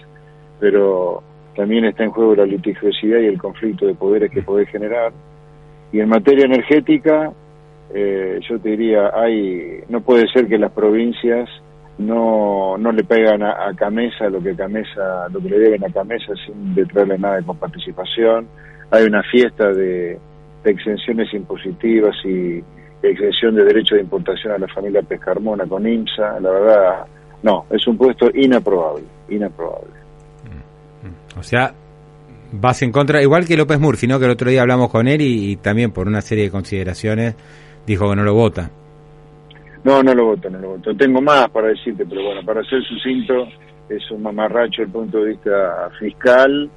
pero 0.60 1.22
también 1.55 1.86
está 1.86 2.05
en 2.05 2.10
juego 2.10 2.38
la 2.38 2.48
litigiosidad 2.48 3.19
y 3.19 3.27
el 3.27 3.38
conflicto 3.38 3.86
de 3.86 3.93
poderes 3.93 4.31
que 4.31 4.41
puede 4.41 4.65
generar. 4.65 5.13
Y 5.91 6.00
en 6.00 6.10
materia 6.10 6.45
energética, 6.45 7.34
eh, 7.93 8.39
yo 8.50 8.57
te 8.57 8.69
diría, 8.69 9.12
hay, 9.13 9.84
no 9.89 10.01
puede 10.01 10.27
ser 10.29 10.48
que 10.48 10.57
las 10.57 10.72
provincias 10.72 11.48
no, 11.97 12.77
no 12.77 12.91
le 12.91 13.03
pegan 13.03 13.43
a, 13.43 13.71
Camesa 13.75 14.29
lo 14.29 14.41
que 14.41 14.55
Camesa, 14.55 15.29
lo 15.31 15.39
que 15.39 15.49
le 15.49 15.59
deben 15.59 15.83
a 15.85 15.93
Camesa 15.93 16.33
sin 16.45 16.75
traerle 16.87 17.17
nada 17.17 17.37
de 17.37 17.43
comparticipación. 17.43 18.47
Hay 18.91 19.03
una 19.05 19.23
fiesta 19.23 19.71
de, 19.71 20.19
exenciones 20.63 21.33
impositivas 21.33 22.15
y 22.25 22.63
exención 23.03 23.55
de 23.55 23.63
derecho 23.63 23.95
de 23.95 24.01
importación 24.01 24.53
a 24.53 24.57
la 24.57 24.67
familia 24.67 25.01
Pescarmona 25.03 25.65
con 25.65 25.87
IMSA. 25.87 26.39
La 26.39 26.49
verdad, 26.49 27.05
no, 27.43 27.65
es 27.69 27.85
un 27.87 27.97
puesto 27.97 28.29
inaprobable, 28.33 29.05
inaprobable. 29.29 29.93
O 31.37 31.43
sea, 31.43 31.73
vas 32.51 32.81
en 32.81 32.91
contra, 32.91 33.21
igual 33.21 33.45
que 33.45 33.57
López 33.57 33.79
Murphy, 33.79 34.07
¿no? 34.07 34.19
Que 34.19 34.25
el 34.25 34.31
otro 34.31 34.49
día 34.49 34.61
hablamos 34.61 34.89
con 34.89 35.07
él 35.07 35.21
y 35.21 35.57
también 35.57 35.91
por 35.91 36.07
una 36.07 36.21
serie 36.21 36.45
de 36.45 36.51
consideraciones 36.51 37.35
dijo 37.85 38.09
que 38.09 38.15
no 38.15 38.23
lo 38.23 38.33
vota. 38.33 38.71
No, 39.86 40.01
no 40.01 40.15
lo 40.15 40.25
voto, 40.25 40.50
no 40.50 40.58
lo 40.58 40.70
voto. 40.70 40.96
Tengo 40.96 41.22
más 41.22 41.48
para 41.51 41.68
decirte, 41.68 42.06
pero 42.08 42.24
bueno, 42.24 42.42
para 42.44 42.63
ser 42.63 42.84
sucinto, 42.84 43.48
es 43.88 44.10
un 44.10 44.24
mamarracho 44.24 44.82
desde 44.82 44.84
el 44.84 44.89
punto 44.89 45.20
de 45.20 45.30
vista 45.30 45.89
fiscal, 46.00 46.70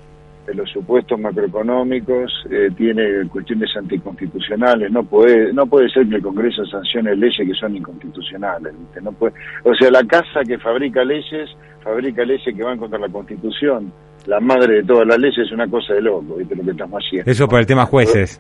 de 0.47 0.55
los 0.55 0.71
supuestos 0.71 1.19
macroeconómicos, 1.19 2.31
eh, 2.51 2.69
tiene 2.77 3.27
cuestiones 3.31 3.71
anticonstitucionales, 3.77 4.91
no 4.91 5.03
puede 5.05 5.53
no 5.55 5.67
puede 5.67 5.89
ser 5.91 6.07
que 6.07 6.17
el 6.17 6.23
Congreso 6.23 6.65
sancione 6.67 7.17
leyes 7.17 7.47
que 7.47 7.55
son 7.55 7.77
inconstitucionales, 7.77 8.75
No 9.03 9.13
puede, 9.13 9.35
o 9.65 9.75
sea, 9.75 9.91
la 9.91 10.05
casa 10.05 10.41
que 10.47 10.59
fabrica 10.59 11.03
leyes, 11.03 11.49
fabrica 11.83 12.25
leyes 12.25 12.55
que 12.55 12.63
van 12.63 12.79
contra 12.79 12.99
la 12.99 13.09
Constitución. 13.09 13.91
La 14.27 14.41
madre 14.41 14.77
de 14.77 14.85
todas 14.85 15.07
las 15.07 15.19
leyes 15.19 15.39
es 15.39 15.53
una 15.53 15.67
cosa 15.67 15.95
de 15.95 16.03
loco, 16.03 16.37
¿viste? 16.37 16.55
Lo 16.55 16.63
que 16.63 16.73
estamos 16.73 17.03
haciendo. 17.03 17.31
Eso 17.31 17.49
por 17.49 17.61
el 17.61 17.67
tema 17.67 17.87
jueces. 17.87 18.39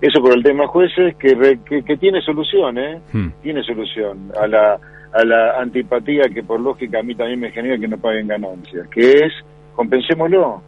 Eso 0.00 0.22
por 0.22 0.34
el 0.34 0.42
tema 0.42 0.66
jueces, 0.66 1.14
que, 1.16 1.58
que, 1.64 1.96
tiene 1.98 2.22
solución, 2.22 2.78
¿eh? 2.78 3.00
Hmm. 3.12 3.28
Tiene 3.42 3.62
solución 3.62 4.32
a 4.40 4.46
la, 4.46 4.78
a 5.12 5.24
la 5.24 5.60
antipatía 5.60 6.24
que 6.32 6.42
por 6.42 6.58
lógica 6.58 7.00
a 7.00 7.02
mí 7.02 7.14
también 7.14 7.40
me 7.40 7.50
genera 7.50 7.78
que 7.78 7.88
no 7.88 7.98
paguen 7.98 8.28
ganancias, 8.28 8.88
que 8.88 9.12
es, 9.12 9.32
compensémoslo, 9.74 10.62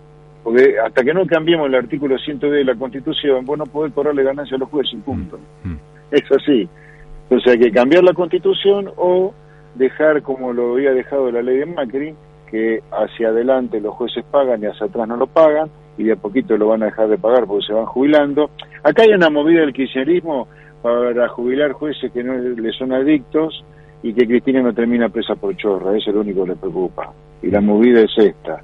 porque 0.45 0.79
hasta 0.79 1.03
que 1.03 1.15
no 1.15 1.25
cambiemos 1.27 1.67
el 1.69 1.77
artículo 1.77 2.19
110 2.19 2.67
de 2.67 2.73
la 2.73 2.79
Constitución, 2.79 3.47
vos 3.47 3.57
no 3.57 3.65
podés 3.65 3.95
cobrarle 3.95 4.23
ganancias 4.23 4.57
a 4.57 4.61
los 4.61 4.69
jueces, 4.69 5.01
punto. 5.03 5.39
Hmm. 5.65 5.73
Hmm. 5.73 5.79
Es 6.11 6.31
así. 6.31 6.69
Entonces 7.23 7.53
hay 7.53 7.59
que 7.59 7.73
cambiar 7.73 8.05
la 8.05 8.12
Constitución 8.12 8.91
o 8.97 9.33
dejar 9.77 10.23
como 10.23 10.53
lo 10.53 10.75
había 10.75 10.93
dejado 10.93 11.31
la 11.31 11.41
ley 11.41 11.59
de 11.59 11.67
Macri, 11.67 12.15
que 12.51 12.83
hacia 12.91 13.29
adelante 13.29 13.81
los 13.81 13.95
jueces 13.95 14.23
pagan 14.31 14.62
y 14.62 14.67
hacia 14.67 14.87
atrás 14.87 15.09
no 15.09 15.17
lo 15.17 15.27
pagan, 15.27 15.71
y 15.99 16.04
de 16.04 16.12
a 16.12 16.16
poquito 16.16 16.56
lo 16.56 16.68
van 16.68 16.82
a 16.82 16.87
dejar 16.87 17.08
de 17.08 17.18
pagar 17.18 17.46
porque 17.46 17.66
se 17.66 17.72
van 17.72 17.87
jubilando. 17.87 18.50
Acá 18.82 19.02
hay 19.02 19.12
una 19.12 19.30
movida 19.30 19.61
del 19.61 19.72
kirchnerismo 19.72 20.49
para 20.82 21.28
jubilar 21.28 21.72
jueces 21.72 22.11
que 22.12 22.25
no 22.25 22.34
le 22.34 22.72
son 22.72 22.92
adictos 22.92 23.64
y 24.02 24.12
que 24.12 24.26
Cristina 24.26 24.62
no 24.62 24.75
termina 24.75 25.08
presa 25.08 25.37
por 25.37 25.56
chorra, 25.56 25.96
eso 25.96 26.11
es 26.11 26.14
lo 26.14 26.22
único 26.22 26.42
que 26.42 26.50
le 26.50 26.56
preocupa. 26.56 27.12
Y 27.40 27.50
la 27.50 27.61
movida 27.61 28.00
es 28.00 28.11
esta, 28.16 28.61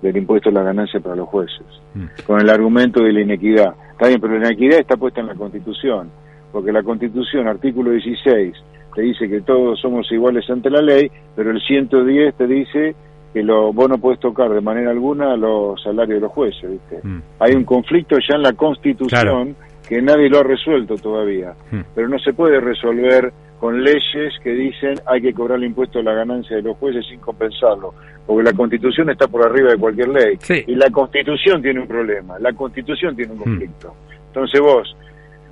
del 0.00 0.16
impuesto 0.16 0.48
a 0.48 0.52
la 0.52 0.62
ganancia 0.62 1.00
para 1.00 1.16
los 1.16 1.28
jueces, 1.28 1.66
mm. 1.94 2.24
con 2.26 2.40
el 2.40 2.48
argumento 2.48 3.02
de 3.02 3.12
la 3.12 3.20
inequidad. 3.20 3.74
Está 3.92 4.08
bien, 4.08 4.20
pero 4.20 4.38
la 4.38 4.46
inequidad 4.46 4.78
está 4.78 4.96
puesta 4.96 5.20
en 5.20 5.26
la 5.26 5.34
Constitución, 5.34 6.10
porque 6.52 6.72
la 6.72 6.82
Constitución, 6.82 7.48
artículo 7.48 7.90
16, 7.90 8.54
te 8.94 9.02
dice 9.02 9.28
que 9.28 9.42
todos 9.42 9.78
somos 9.78 10.10
iguales 10.10 10.48
ante 10.48 10.70
la 10.70 10.80
ley, 10.80 11.10
pero 11.36 11.50
el 11.50 11.60
110 11.60 12.34
te 12.34 12.46
dice 12.46 12.96
que 13.38 13.44
lo, 13.44 13.72
vos 13.72 13.88
no 13.88 13.98
podés 13.98 14.18
tocar 14.18 14.50
de 14.50 14.60
manera 14.60 14.90
alguna 14.90 15.36
los 15.36 15.80
salarios 15.80 16.16
de 16.16 16.20
los 16.22 16.32
jueces, 16.32 16.68
¿viste? 16.68 16.98
Mm. 17.04 17.22
Hay 17.38 17.54
un 17.54 17.62
conflicto 17.62 18.16
ya 18.18 18.34
en 18.34 18.42
la 18.42 18.52
Constitución 18.52 19.54
que 19.88 20.02
nadie 20.02 20.28
lo 20.28 20.40
ha 20.40 20.42
resuelto 20.42 20.96
todavía, 20.96 21.54
mm. 21.70 21.80
pero 21.94 22.08
no 22.08 22.18
se 22.18 22.32
puede 22.32 22.58
resolver 22.58 23.32
con 23.60 23.84
leyes 23.84 24.34
que 24.42 24.50
dicen 24.50 24.96
hay 25.06 25.22
que 25.22 25.32
cobrar 25.32 25.58
el 25.58 25.66
impuesto 25.66 26.00
a 26.00 26.02
la 26.02 26.14
ganancia 26.14 26.56
de 26.56 26.62
los 26.62 26.76
jueces 26.78 27.06
sin 27.06 27.20
compensarlo, 27.20 27.94
porque 28.26 28.42
la 28.42 28.52
Constitución 28.52 29.08
está 29.10 29.28
por 29.28 29.46
arriba 29.46 29.70
de 29.70 29.78
cualquier 29.78 30.08
ley 30.08 30.36
y 30.66 30.74
la 30.74 30.90
Constitución 30.90 31.62
tiene 31.62 31.78
un 31.78 31.86
problema, 31.86 32.40
la 32.40 32.52
Constitución 32.54 33.14
tiene 33.14 33.34
un 33.34 33.38
mm. 33.38 33.42
conflicto. 33.42 33.94
Entonces 34.26 34.60
vos 34.60 34.96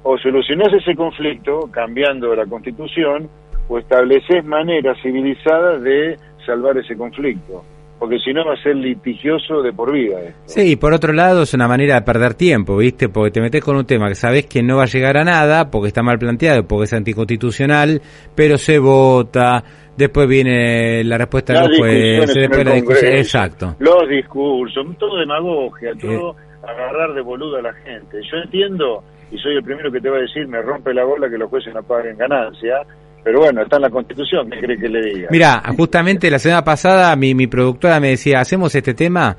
o 0.02 0.18
solucionás 0.18 0.72
ese 0.72 0.96
conflicto 0.96 1.70
cambiando 1.70 2.34
la 2.34 2.46
Constitución 2.46 3.28
o 3.68 3.78
estableces 3.78 4.44
maneras 4.44 4.98
civilizadas 5.02 5.82
de 5.82 6.16
salvar 6.44 6.78
ese 6.78 6.96
conflicto, 6.96 7.64
porque 7.98 8.18
si 8.18 8.32
no 8.32 8.44
va 8.44 8.54
a 8.54 8.62
ser 8.62 8.76
litigioso 8.76 9.62
de 9.62 9.72
por 9.72 9.92
vida. 9.92 10.18
Sí, 10.44 10.72
y 10.72 10.76
por 10.76 10.92
otro 10.92 11.12
lado 11.12 11.42
es 11.42 11.54
una 11.54 11.66
manera 11.66 11.94
de 11.94 12.02
perder 12.02 12.34
tiempo, 12.34 12.76
¿viste? 12.76 13.08
Porque 13.08 13.30
te 13.30 13.40
metes 13.40 13.64
con 13.64 13.76
un 13.76 13.86
tema 13.86 14.08
que 14.08 14.14
sabes 14.14 14.46
que 14.46 14.62
no 14.62 14.76
va 14.76 14.82
a 14.82 14.86
llegar 14.86 15.16
a 15.16 15.24
nada, 15.24 15.70
porque 15.70 15.88
está 15.88 16.02
mal 16.02 16.18
planteado, 16.18 16.66
porque 16.66 16.84
es 16.84 16.92
anticonstitucional, 16.92 18.02
pero 18.34 18.58
se 18.58 18.78
vota, 18.78 19.64
después 19.96 20.28
viene 20.28 21.02
la 21.04 21.16
respuesta 21.18 21.54
de 21.54 21.68
los 21.68 21.78
jueces, 21.78 22.34
después 22.34 22.64
la 22.64 22.74
discusión. 22.74 23.12
Exacto. 23.12 23.76
Los 23.78 24.08
discursos, 24.08 24.86
todo 24.98 25.18
demagogia, 25.18 25.90
eh. 25.90 25.98
todo 26.00 26.36
agarrar 26.62 27.14
de 27.14 27.22
boludo 27.22 27.56
a 27.56 27.62
la 27.62 27.72
gente. 27.72 28.20
Yo 28.30 28.38
entiendo, 28.38 29.04
y 29.30 29.38
soy 29.38 29.56
el 29.56 29.62
primero 29.62 29.90
que 29.90 30.00
te 30.00 30.10
va 30.10 30.18
a 30.18 30.20
decir, 30.20 30.46
me 30.48 30.60
rompe 30.60 30.92
la 30.92 31.04
bola 31.04 31.30
que 31.30 31.38
los 31.38 31.48
jueces 31.48 31.72
no 31.74 31.82
paguen 31.82 32.18
ganancia, 32.18 32.82
Pero 33.26 33.40
bueno, 33.40 33.60
está 33.60 33.74
en 33.74 33.82
la 33.82 33.90
Constitución, 33.90 34.48
¿qué 34.48 34.60
cree 34.60 34.78
que 34.78 34.88
le 34.88 35.00
diga? 35.00 35.28
Mira, 35.32 35.60
justamente 35.76 36.30
la 36.30 36.38
semana 36.38 36.62
pasada 36.62 37.16
mi, 37.16 37.34
mi 37.34 37.48
productora 37.48 37.98
me 37.98 38.10
decía, 38.10 38.38
¿hacemos 38.38 38.72
este 38.72 38.94
tema? 38.94 39.36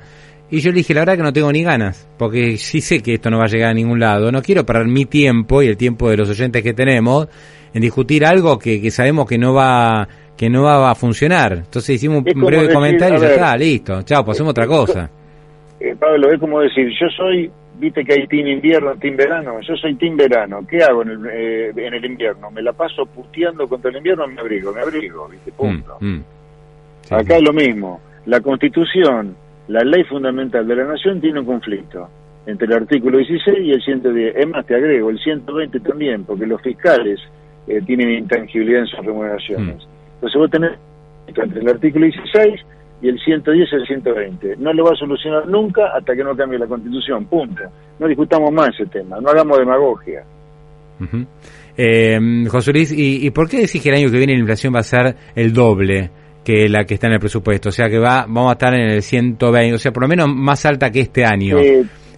Y 0.50 0.60
yo 0.60 0.72
le 0.72 0.76
dije, 0.76 0.92
la 0.92 1.00
verdad 1.00 1.16
que 1.16 1.22
no 1.22 1.32
tengo 1.32 1.50
ni 1.50 1.62
ganas, 1.62 2.06
porque 2.18 2.58
sí 2.58 2.82
sé 2.82 3.02
que 3.02 3.14
esto 3.14 3.30
no 3.30 3.38
va 3.38 3.44
a 3.44 3.48
llegar 3.48 3.70
a 3.70 3.72
ningún 3.72 3.98
lado. 3.98 4.30
No 4.30 4.42
quiero 4.42 4.66
perder 4.66 4.88
mi 4.88 5.06
tiempo 5.06 5.62
y 5.62 5.68
el 5.68 5.78
tiempo 5.78 6.10
de 6.10 6.18
los 6.18 6.28
oyentes 6.28 6.62
que 6.62 6.74
tenemos 6.74 7.28
en 7.72 7.80
discutir 7.80 8.26
algo 8.26 8.58
que, 8.58 8.78
que 8.78 8.90
sabemos 8.90 9.26
que 9.26 9.38
no 9.38 9.54
va 9.54 10.06
que 10.36 10.50
no 10.50 10.64
va 10.64 10.90
a 10.90 10.94
funcionar. 10.94 11.54
Entonces 11.54 11.96
hicimos 11.96 12.18
un 12.18 12.42
breve 12.42 12.70
comentario 12.70 13.16
y 13.16 13.22
ya 13.22 13.30
está, 13.30 13.56
listo. 13.56 14.02
Chao, 14.02 14.22
pasemos 14.22 14.50
otra 14.50 14.66
cosa. 14.66 15.10
Eh, 15.80 15.96
Pablo, 15.98 16.30
es 16.30 16.38
como 16.38 16.60
decir, 16.60 16.90
yo 17.00 17.06
soy 17.16 17.50
viste 17.78 18.04
que 18.04 18.14
hay 18.14 18.26
team 18.26 18.46
invierno, 18.46 18.96
team 18.96 19.16
verano, 19.16 19.60
yo 19.60 19.76
soy 19.76 19.94
team 19.94 20.16
verano, 20.16 20.66
¿qué 20.68 20.82
hago 20.82 21.02
en 21.02 21.10
el, 21.10 21.26
eh, 21.26 21.72
en 21.76 21.94
el 21.94 22.04
invierno? 22.04 22.50
Me 22.50 22.62
la 22.62 22.72
paso 22.72 23.06
puteando 23.06 23.68
contra 23.68 23.90
el 23.90 23.98
invierno, 23.98 24.26
me 24.26 24.40
abrigo, 24.40 24.72
me 24.72 24.80
abrigo, 24.80 25.28
viste, 25.28 25.52
punto. 25.52 25.96
Mm, 26.00 26.06
mm. 26.06 26.24
Acá 27.10 27.36
es 27.36 27.42
lo 27.42 27.52
mismo, 27.52 28.00
la 28.26 28.40
constitución, 28.40 29.36
la 29.68 29.80
ley 29.80 30.04
fundamental 30.04 30.66
de 30.66 30.76
la 30.76 30.84
nación 30.84 31.20
tiene 31.20 31.40
un 31.40 31.46
conflicto 31.46 32.08
entre 32.46 32.66
el 32.66 32.72
artículo 32.72 33.18
16 33.18 33.58
y 33.62 33.72
el 33.72 33.82
110, 33.82 34.36
es 34.36 34.48
más, 34.48 34.64
te 34.66 34.74
agrego, 34.74 35.10
el 35.10 35.18
120 35.18 35.80
también, 35.80 36.24
porque 36.24 36.46
los 36.46 36.60
fiscales 36.62 37.20
eh, 37.66 37.82
tienen 37.86 38.10
intangibilidad 38.10 38.80
en 38.80 38.86
sus 38.86 39.04
remuneraciones. 39.04 39.76
Mm. 39.76 39.88
Entonces 40.14 40.38
vos 40.38 40.50
tenés 40.50 40.72
entre 41.26 41.60
el 41.60 41.68
artículo 41.68 42.06
16 42.06 42.60
y 43.00 43.08
el 43.08 43.18
110 43.18 43.68
y 43.70 43.74
el 43.76 43.86
120. 43.86 44.56
No 44.56 44.72
lo 44.72 44.84
va 44.84 44.90
a 44.92 44.96
solucionar 44.96 45.46
nunca 45.46 45.92
hasta 45.96 46.14
que 46.14 46.24
no 46.24 46.36
cambie 46.36 46.58
la 46.58 46.66
constitución, 46.66 47.26
punto. 47.26 47.62
No 47.98 48.06
discutamos 48.06 48.52
más 48.52 48.68
ese 48.70 48.86
tema, 48.86 49.20
no 49.20 49.28
hagamos 49.30 49.58
demagogia. 49.58 50.24
eh, 51.76 52.18
José 52.48 52.72
Luis, 52.72 52.92
¿y, 52.96 53.30
por 53.30 53.48
qué 53.48 53.58
decís 53.58 53.80
que 53.80 53.88
el 53.90 53.96
año 53.96 54.10
que 54.10 54.18
viene 54.18 54.32
la 54.32 54.40
inflación 54.40 54.74
va 54.74 54.80
a 54.80 54.82
ser 54.82 55.14
el 55.36 55.52
doble 55.52 56.10
que 56.44 56.68
la 56.68 56.84
que 56.84 56.94
está 56.94 57.06
en 57.06 57.14
el 57.14 57.20
presupuesto? 57.20 57.68
O 57.68 57.72
sea 57.72 57.88
que 57.88 57.98
va, 57.98 58.22
vamos 58.22 58.50
a 58.50 58.52
estar 58.52 58.74
en 58.74 58.90
el 58.90 59.02
120, 59.02 59.74
o 59.74 59.78
sea, 59.78 59.92
por 59.92 60.02
lo 60.02 60.08
menos 60.08 60.28
más 60.28 60.66
alta 60.66 60.90
que 60.90 61.00
este 61.00 61.24
año. 61.24 61.56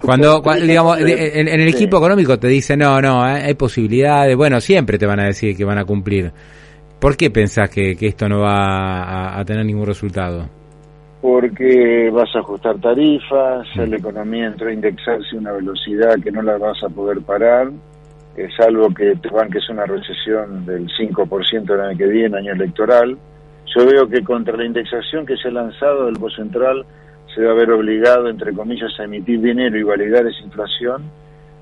cuando, 0.00 0.42
digamos, 0.62 0.98
en, 0.98 1.46
el 1.48 1.68
equipo 1.68 1.98
económico 1.98 2.38
te 2.38 2.48
dicen, 2.48 2.78
no, 2.78 3.02
no, 3.02 3.22
hay 3.22 3.52
posibilidades, 3.52 4.34
bueno, 4.34 4.60
siempre 4.62 4.96
te 4.96 5.04
van 5.04 5.20
a 5.20 5.24
decir 5.24 5.54
que 5.54 5.64
van 5.64 5.78
a 5.78 5.84
cumplir. 5.84 6.32
¿Por 6.98 7.16
qué 7.18 7.30
pensás 7.30 7.68
que, 7.68 7.96
esto 8.00 8.28
no 8.28 8.40
va 8.40 9.38
a 9.38 9.44
tener 9.44 9.66
ningún 9.66 9.86
resultado? 9.86 10.59
Porque 11.20 12.10
vas 12.10 12.34
a 12.34 12.38
ajustar 12.38 12.78
tarifas, 12.78 13.66
la 13.76 13.96
economía 13.96 14.46
entró 14.46 14.68
a 14.68 14.72
indexarse 14.72 15.36
a 15.36 15.38
una 15.38 15.52
velocidad 15.52 16.18
que 16.22 16.32
no 16.32 16.40
la 16.40 16.56
vas 16.56 16.82
a 16.82 16.88
poder 16.88 17.20
parar, 17.20 17.70
es 18.36 18.58
algo 18.60 18.88
que 18.90 19.16
te 19.16 19.28
van 19.28 19.50
que 19.50 19.58
es 19.58 19.68
una 19.68 19.84
recesión 19.84 20.64
del 20.64 20.88
5% 20.88 21.74
el 21.74 21.80
año 21.80 21.98
que 21.98 22.06
viene, 22.06 22.38
año 22.38 22.52
electoral. 22.52 23.18
Yo 23.74 23.86
veo 23.86 24.08
que 24.08 24.22
contra 24.24 24.56
la 24.56 24.64
indexación 24.64 25.26
que 25.26 25.36
se 25.36 25.48
ha 25.48 25.52
lanzado 25.52 26.06
del 26.06 26.14
Banco 26.14 26.30
Central 26.30 26.86
se 27.34 27.42
va 27.42 27.52
a 27.52 27.54
ver 27.54 27.70
obligado, 27.70 28.28
entre 28.28 28.52
comillas, 28.52 28.98
a 28.98 29.04
emitir 29.04 29.40
dinero 29.40 29.78
y 29.78 29.82
validar 29.82 30.26
esa 30.26 30.42
inflación, 30.42 31.02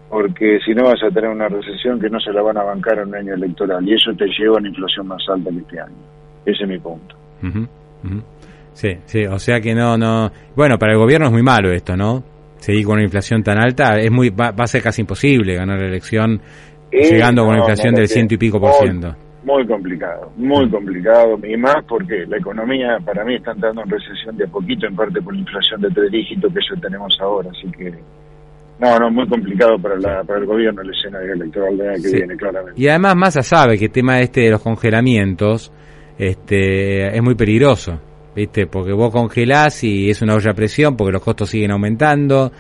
porque 0.09 0.61
si 0.65 0.75
no 0.75 0.85
vas 0.85 1.03
a 1.03 1.11
tener 1.11 1.31
una 1.31 1.49
recesión 1.49 2.01
que 2.01 2.09
no 2.09 2.21
se 2.21 2.33
la 2.33 2.41
van 2.43 2.57
a 2.57 2.63
bancar 2.63 2.99
en 2.99 3.09
un 3.09 3.15
año 3.17 3.35
electoral, 3.35 3.87
y 3.87 3.95
eso 3.95 4.15
te 4.15 4.27
lleva 4.29 4.57
a 4.57 4.61
una 4.61 4.69
inflación 4.69 5.09
más 5.09 5.23
alta 5.29 5.51
que 5.51 5.59
este 5.59 5.81
año. 5.81 5.97
Ese 6.47 6.63
es 6.63 6.69
mi 6.69 6.79
punto. 6.79 7.15
Sí, 8.79 8.91
sí, 9.07 9.27
o 9.27 9.41
sea 9.41 9.61
que 9.61 9.75
no, 9.75 9.99
no. 9.99 10.31
Bueno, 10.55 10.79
para 10.79 10.93
el 10.93 10.99
gobierno 10.99 11.27
es 11.27 11.33
muy 11.33 11.43
malo 11.43 11.73
esto, 11.73 11.97
¿no? 11.97 12.23
Seguir 12.59 12.85
con 12.85 12.95
una 12.95 13.03
inflación 13.03 13.43
tan 13.43 13.59
alta 13.59 13.99
es 13.99 14.09
muy, 14.09 14.31
va, 14.31 14.55
a 14.57 14.67
ser 14.69 14.85
casi 14.85 15.01
imposible 15.01 15.57
ganar 15.57 15.81
la 15.81 15.89
elección 15.89 16.41
llegando 16.93 17.43
con 17.43 17.55
una 17.55 17.59
inflación 17.59 17.93
del 17.97 18.07
ciento 18.07 18.35
y 18.35 18.37
pico 18.37 18.61
por 18.61 18.75
ciento. 18.75 19.17
Muy 19.43 19.67
complicado, 19.67 20.31
muy 20.37 20.67
mm. 20.67 20.71
complicado, 20.71 21.41
y 21.45 21.57
más 21.57 21.85
porque 21.89 22.25
la 22.29 22.37
economía 22.37 22.99
para 23.05 23.25
mí 23.25 23.35
está 23.35 23.51
entrando 23.51 23.83
en 23.83 23.91
recesión 23.91 24.37
de 24.37 24.45
a 24.45 24.47
poquito, 24.47 24.87
en 24.87 24.95
parte 24.95 25.21
por 25.23 25.35
la 25.35 25.41
inflación 25.41 25.81
de 25.81 25.89
tres 25.89 26.13
dígitos 26.13 26.53
que 26.53 26.61
eso 26.61 26.81
tenemos 26.81 27.19
ahora, 27.21 27.51
así 27.51 27.69
que 27.73 27.93
no, 28.79 28.97
no, 28.97 29.11
muy 29.11 29.27
complicado 29.27 29.77
para, 29.81 29.97
la, 29.97 30.23
para 30.23 30.39
el 30.39 30.47
gobierno 30.47 30.83
el 30.83 30.91
escenario 30.91 31.33
electoral 31.33 31.77
de 31.77 32.01
que 32.01 32.17
viene, 32.17 32.37
claramente. 32.37 32.81
Y 32.81 32.87
además 32.87 33.17
Massa 33.17 33.43
sabe 33.43 33.77
que 33.77 33.87
el 33.87 33.91
tema 33.91 34.21
este 34.21 34.43
de 34.43 34.51
los 34.53 34.63
congelamientos 34.63 35.73
este, 36.17 37.09
es 37.09 37.23
muy 37.25 37.35
peligroso. 37.35 38.03
¿Viste? 38.39 38.69
Porque 38.69 38.93
vos 38.93 39.11
congelás 39.11 39.83
y 39.83 40.11
es 40.11 40.23
una 40.23 40.37
olla 40.37 40.53
a 40.53 40.55
presión 40.55 40.97
porque 40.97 41.13
los 41.13 41.23
costos 41.23 41.51
siguen 41.51 41.73
aumentando 41.73 42.53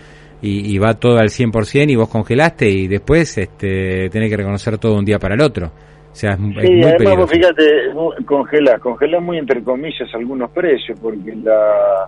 y, 0.42 0.76
va 0.78 0.94
todo 0.94 1.18
al 1.18 1.28
100% 1.28 1.90
y 1.90 1.96
vos 1.96 2.08
congelaste 2.08 2.68
y 2.68 2.88
después 2.88 3.38
este, 3.38 4.08
tenés 4.10 4.30
que 4.30 4.36
reconocer 4.36 4.78
todo 4.78 4.96
un 4.96 5.04
día 5.04 5.18
para 5.18 5.34
el 5.34 5.40
otro. 5.40 5.66
O 6.10 6.14
sea, 6.14 6.32
es, 6.32 6.38
muy 6.40 6.54
además 6.82 7.16
vos 7.16 7.30
fíjate, 7.30 7.64
congelás, 8.24 8.80
congelás 8.80 9.22
muy 9.22 9.38
entre 9.38 9.62
comillas 9.62 10.12
algunos 10.14 10.50
precios 10.50 10.98
porque 11.00 11.34
la, 11.36 12.06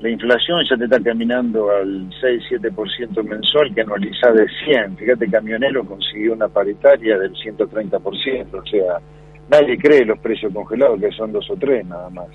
la 0.00 0.08
inflación 0.10 0.64
ya 0.68 0.76
te 0.76 0.84
está 0.84 1.00
caminando 1.00 1.70
al 1.70 2.08
6-7% 2.10 3.22
mensual 3.22 3.72
que 3.72 3.82
anualizás 3.82 4.34
de 4.34 4.46
100. 4.64 4.96
Fíjate, 4.96 5.30
Camionero 5.30 5.84
consiguió 5.84 6.32
una 6.32 6.48
paritaria 6.48 7.18
del 7.18 7.32
130%, 7.34 8.00
o 8.52 8.66
sea, 8.66 8.98
nadie 9.48 9.78
cree 9.78 10.04
los 10.04 10.18
precios 10.18 10.52
congelados 10.52 11.00
que 11.00 11.10
son 11.12 11.30
dos 11.32 11.48
o 11.50 11.56
tres 11.56 11.86
nada 11.86 12.10
más. 12.10 12.26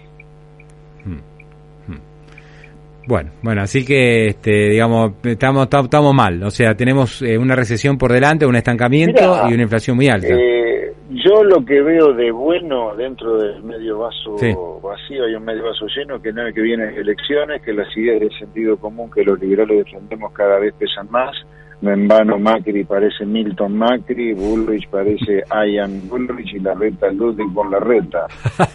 Bueno, 3.08 3.32
bueno, 3.42 3.62
así 3.62 3.86
que, 3.86 4.28
este, 4.28 4.52
digamos, 4.72 5.14
estamos, 5.24 5.70
estamos 5.72 6.14
mal. 6.14 6.44
O 6.44 6.52
sea, 6.52 6.76
tenemos 6.76 7.22
eh, 7.22 7.38
una 7.38 7.56
recesión 7.56 7.98
por 7.98 8.12
delante, 8.12 8.46
un 8.46 8.58
estancamiento 8.58 9.22
y 9.50 9.54
una 9.54 9.64
inflación 9.64 9.96
muy 9.96 10.10
alta. 10.10 10.28
Eh, 10.28 10.92
yo 11.12 11.42
lo 11.42 11.64
que 11.64 11.82
veo 11.82 12.12
de 12.12 12.32
bueno 12.32 12.94
dentro 12.98 13.38
del 13.38 13.64
medio 13.64 14.00
vaso 14.00 14.36
vacío 14.84 15.30
y 15.30 15.36
un 15.36 15.46
medio 15.46 15.64
vaso 15.64 15.86
lleno, 15.88 16.22
que 16.22 16.34
no 16.34 16.46
es 16.46 16.54
que 16.54 16.62
vienen 16.62 16.96
elecciones, 16.96 17.62
que 17.62 17.72
las 17.72 17.88
ideas 17.96 18.20
de 18.20 18.30
sentido 18.38 18.76
común 18.76 19.10
que 19.10 19.24
los 19.24 19.40
liberales 19.40 19.86
defendemos 19.86 20.34
cada 20.34 20.60
vez 20.60 20.74
pesan 20.78 21.10
más 21.10 21.34
no 21.80 21.92
en 21.92 22.08
vano 22.08 22.40
Macri 22.40 22.84
parece 22.86 23.26
Milton 23.26 23.78
Macri, 23.78 24.34
Bullrich 24.34 24.90
parece 24.90 25.44
Ian 25.52 26.08
Bullrich 26.10 26.56
y 26.56 26.60
la 26.60 26.74
reta 26.74 27.12
Ludwig 27.12 27.54
con 27.54 27.70
la 27.70 27.80
reta. 27.80 28.26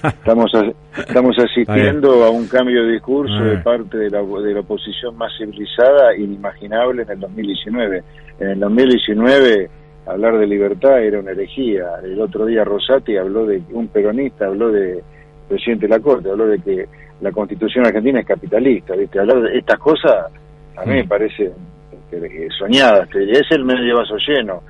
Estamos, 0.05 0.53
estamos 0.97 1.37
asistiendo 1.39 2.25
a 2.25 2.31
un 2.31 2.47
cambio 2.47 2.85
de 2.85 2.93
discurso 2.93 3.43
de 3.43 3.59
parte 3.59 3.99
de 3.99 4.11
la, 4.11 4.23
de 4.23 4.55
la 4.55 4.61
oposición 4.61 5.17
más 5.17 5.33
civilizada 5.37 6.17
inimaginable 6.17 7.03
en 7.03 7.11
el 7.11 7.21
2019. 7.21 8.03
En 8.39 8.49
el 8.51 8.61
2019 8.61 9.71
hablar 10.07 10.39
de 10.39 10.47
libertad 10.47 11.03
era 11.03 11.19
una 11.19 11.33
herejía. 11.33 11.87
El 12.05 12.21
otro 12.21 12.47
día 12.47 12.65
Rosati 12.65 13.17
habló 13.17 13.47
de, 13.47 13.63
un 13.73 13.89
peronista 13.89 14.47
habló 14.47 14.71
de 14.71 15.03
presidente 15.49 15.87
de 15.87 15.97
la 15.97 16.01
Corte, 16.01 16.31
habló 16.31 16.47
de 16.47 16.61
que 16.61 16.87
la 17.21 17.33
constitución 17.33 17.85
argentina 17.87 18.21
es 18.21 18.27
capitalista, 18.27 18.95
¿viste? 18.95 19.19
Hablar 19.19 19.43
de 19.43 19.59
estas 19.59 19.79
cosas 19.81 20.27
a 20.77 20.85
mí 20.87 20.95
me 20.95 21.05
parece 21.05 21.53
soñada, 22.59 23.07
es 23.15 23.51
el 23.51 23.65
medio 23.65 23.97
vaso 23.97 24.17
lleno, 24.17 24.63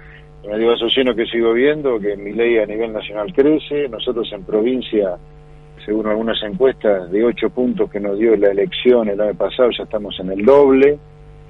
el 0.45 0.51
medio 0.51 0.69
vaso 0.69 0.87
lleno 0.87 1.15
que 1.15 1.27
sigo 1.27 1.53
viendo, 1.53 1.99
que 2.01 2.17
mi 2.17 2.33
ley 2.33 2.59
a 2.59 2.67
nivel 2.67 2.93
nacional 2.93 3.33
crece, 3.33 3.89
nosotros 3.89 4.29
en 4.33 4.45
provincia, 4.45 5.17
según 5.85 6.07
algunas 6.07 6.43
encuestas, 6.43 7.11
de 7.11 7.25
8 7.25 7.51
puntos 7.51 7.91
que 7.91 8.01
nos 8.01 8.19
dio 8.19 8.37
la 8.37 8.51
elección 8.51 9.09
el 9.09 9.21
año 9.21 9.35
pasado, 9.35 9.71
ya 9.77 9.85
estamos 9.85 10.19
en 10.21 10.31
el 10.31 10.45
doble, 10.45 10.99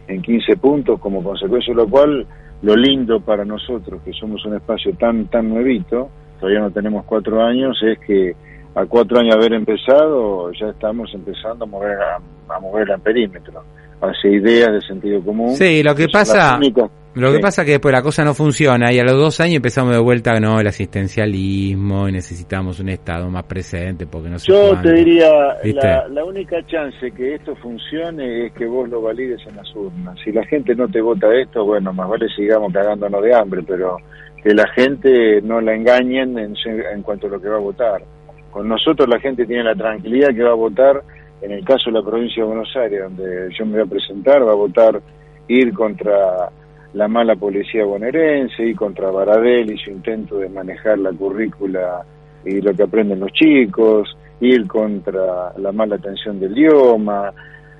en 0.08 0.22
15 0.22 0.56
puntos, 0.56 1.00
como 1.00 1.22
consecuencia 1.22 1.74
de 1.74 1.82
lo 1.82 1.88
cual, 1.88 2.26
lo 2.62 2.76
lindo 2.76 3.20
para 3.20 3.44
nosotros, 3.44 4.02
que 4.04 4.12
somos 4.12 4.44
un 4.44 4.54
espacio 4.54 4.92
tan, 4.94 5.26
tan 5.26 5.48
nuevito, 5.48 6.10
todavía 6.38 6.60
no 6.60 6.70
tenemos 6.70 7.04
cuatro 7.04 7.42
años, 7.42 7.76
es 7.82 7.98
que 7.98 8.34
a 8.74 8.86
cuatro 8.86 9.18
años 9.18 9.34
de 9.34 9.40
haber 9.40 9.52
empezado, 9.54 10.50
ya 10.52 10.68
estamos 10.68 11.12
empezando 11.12 11.64
a 11.64 11.68
mover 11.68 11.98
a, 11.98 12.16
a 12.54 12.60
mover 12.60 12.90
el 12.90 13.00
perímetro 13.00 13.62
hacia 14.02 14.30
ideas 14.30 14.72
de 14.72 14.80
sentido 14.82 15.22
común. 15.22 15.54
Sí, 15.54 15.82
lo 15.82 15.94
que 15.94 16.08
pasa, 16.08 16.58
lo 17.14 17.32
que 17.32 17.38
pasa 17.38 17.64
que 17.64 17.72
después 17.72 17.92
la 17.92 18.02
cosa 18.02 18.24
no 18.24 18.34
funciona 18.34 18.92
y 18.92 18.98
a 18.98 19.04
los 19.04 19.16
dos 19.16 19.40
años 19.40 19.56
empezamos 19.56 19.94
de 19.94 20.00
vuelta, 20.00 20.38
no, 20.40 20.58
el 20.58 20.66
asistencialismo 20.66 22.08
y 22.08 22.12
necesitamos 22.12 22.80
un 22.80 22.88
Estado 22.88 23.28
más 23.30 23.44
presente 23.44 24.06
porque 24.06 24.28
no 24.28 24.38
Yo 24.38 24.76
te 24.80 24.92
diría, 24.92 25.30
la, 25.62 26.08
la, 26.08 26.24
única 26.24 26.56
chance 26.66 27.10
que 27.12 27.34
esto 27.34 27.54
funcione 27.56 28.46
es 28.46 28.52
que 28.54 28.66
vos 28.66 28.88
lo 28.88 29.02
valides 29.02 29.40
en 29.46 29.56
las 29.56 29.74
urnas. 29.74 30.18
Si 30.24 30.32
la 30.32 30.44
gente 30.46 30.74
no 30.74 30.88
te 30.88 31.00
vota 31.00 31.32
esto, 31.34 31.64
bueno, 31.64 31.92
más 31.92 32.08
vale 32.08 32.26
sigamos 32.34 32.72
cagándonos 32.72 33.22
de 33.22 33.34
hambre, 33.34 33.62
pero 33.66 33.98
que 34.42 34.54
la 34.54 34.66
gente 34.74 35.40
no 35.42 35.60
la 35.60 35.74
engañen 35.74 36.36
en, 36.38 36.54
en 36.66 37.02
cuanto 37.02 37.28
a 37.28 37.30
lo 37.30 37.40
que 37.40 37.48
va 37.48 37.56
a 37.56 37.60
votar. 37.60 38.02
Con 38.50 38.68
nosotros 38.68 39.08
la 39.08 39.20
gente 39.20 39.46
tiene 39.46 39.64
la 39.64 39.74
tranquilidad 39.74 40.34
que 40.34 40.42
va 40.42 40.50
a 40.50 40.54
votar 40.54 41.02
en 41.42 41.52
el 41.52 41.64
caso 41.64 41.90
de 41.90 41.98
la 41.98 42.02
provincia 42.02 42.42
de 42.42 42.48
Buenos 42.48 42.74
Aires, 42.76 43.02
donde 43.02 43.48
yo 43.58 43.66
me 43.66 43.72
voy 43.72 43.82
a 43.82 43.86
presentar, 43.86 44.46
va 44.46 44.52
a 44.52 44.56
votar 44.56 45.00
ir 45.48 45.74
contra 45.74 46.50
la 46.94 47.08
mala 47.08 47.36
policía 47.36 47.84
bonaerense, 47.84 48.62
ir 48.62 48.76
contra 48.76 49.10
Baradel 49.10 49.72
y 49.72 49.78
su 49.78 49.90
intento 49.90 50.38
de 50.38 50.48
manejar 50.48 50.98
la 50.98 51.10
currícula 51.10 52.04
y 52.44 52.60
lo 52.60 52.74
que 52.74 52.84
aprenden 52.84 53.20
los 53.20 53.32
chicos, 53.32 54.16
ir 54.40 54.66
contra 54.66 55.52
la 55.56 55.72
mala 55.72 55.96
atención 55.96 56.38
del 56.38 56.56
idioma. 56.56 57.32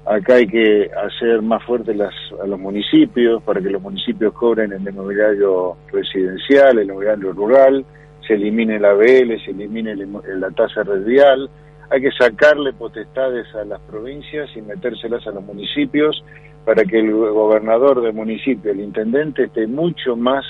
Acá 0.05 0.35
hay 0.35 0.47
que 0.47 0.91
hacer 1.07 1.43
más 1.43 1.63
fuertes 1.65 1.97
las, 1.97 2.15
a 2.43 2.47
los 2.47 2.59
municipios 2.59 3.43
para 3.43 3.61
que 3.61 3.71
los 3.71 3.83
municipios 3.83 4.33
cobren 4.33 4.73
el 4.73 4.93
mobiliario 4.93 5.77
residencial, 5.93 6.79
el 6.79 6.89
mobiliario 6.89 7.33
rural, 7.33 7.85
se 8.27 8.35
elimine 8.35 8.81
la 8.81 8.95
BL, 8.95 9.45
se 9.45 9.51
elimine 9.51 9.95
la 9.97 10.51
tasa 10.51 10.83
radial, 10.83 11.49
hay 11.93 12.01
que 12.01 12.11
sacarle 12.13 12.73
potestades 12.73 13.47
a 13.55 13.67
las 13.67 13.79
provincias 13.83 14.49
y 14.57 14.63
metérselas 14.63 15.27
a 15.27 15.31
los 15.31 15.45
municipios 15.45 16.25
para 16.65 16.85
que 16.87 16.99
el 16.99 17.13
gobernador 17.13 18.01
del 18.01 18.15
municipio, 18.15 18.73
el 18.73 18.81
intendente, 18.81 19.45
esté 19.45 19.67
mucho 19.67 20.17
más 20.17 20.43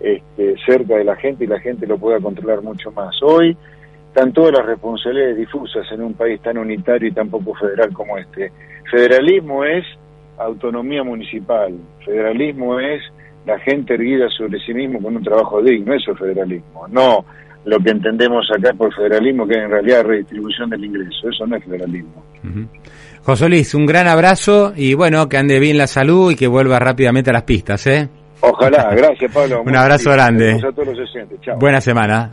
este, 0.00 0.54
cerca 0.66 0.96
de 0.96 1.04
la 1.04 1.16
gente 1.16 1.44
y 1.44 1.46
la 1.46 1.60
gente 1.60 1.86
lo 1.86 1.96
pueda 1.96 2.20
controlar 2.20 2.60
mucho 2.60 2.92
más. 2.92 3.16
Hoy 3.22 3.56
están 4.08 4.34
todas 4.34 4.52
las 4.52 4.66
responsabilidades 4.66 5.38
difusas 5.38 5.90
en 5.92 6.02
un 6.02 6.12
país 6.12 6.42
tan 6.42 6.58
unitario 6.58 7.08
y 7.08 7.12
tan 7.12 7.30
poco 7.30 7.54
federal 7.54 7.90
como 7.94 8.18
este. 8.18 8.52
Federalismo 8.90 9.64
es 9.64 9.86
autonomía 10.36 11.02
municipal, 11.02 11.72
federalismo 12.04 12.78
es 12.78 13.00
la 13.46 13.58
gente 13.60 13.94
erguida 13.94 14.28
sobre 14.28 14.60
sí 14.60 14.74
mismo 14.74 15.00
con 15.00 15.16
un 15.16 15.22
trabajo 15.22 15.62
digno, 15.62 15.94
eso 15.94 16.12
es 16.12 16.18
federalismo, 16.18 16.86
no 16.88 17.24
lo 17.64 17.78
que 17.78 17.90
entendemos 17.90 18.46
acá 18.56 18.72
por 18.74 18.94
federalismo, 18.94 19.46
que 19.46 19.54
es 19.54 19.64
en 19.64 19.70
realidad 19.70 20.04
redistribución 20.04 20.70
del 20.70 20.84
ingreso, 20.84 21.28
eso 21.30 21.46
no 21.46 21.56
es 21.56 21.64
federalismo. 21.64 22.24
José 23.22 23.48
Luis, 23.48 23.74
un 23.74 23.86
gran 23.86 24.08
abrazo 24.08 24.72
y 24.76 24.94
bueno, 24.94 25.28
que 25.28 25.36
ande 25.36 25.60
bien 25.60 25.78
la 25.78 25.86
salud 25.86 26.32
y 26.32 26.36
que 26.36 26.48
vuelva 26.48 26.78
rápidamente 26.78 27.30
a 27.30 27.34
las 27.34 27.44
pistas, 27.44 27.86
¿eh? 27.86 28.08
Ojalá, 28.40 28.92
gracias 28.96 29.32
Pablo. 29.32 29.62
un 29.64 29.76
abrazo 29.76 30.10
grande. 30.10 30.60
Chao. 31.40 31.56
Buena 31.58 31.80
semana. 31.80 32.32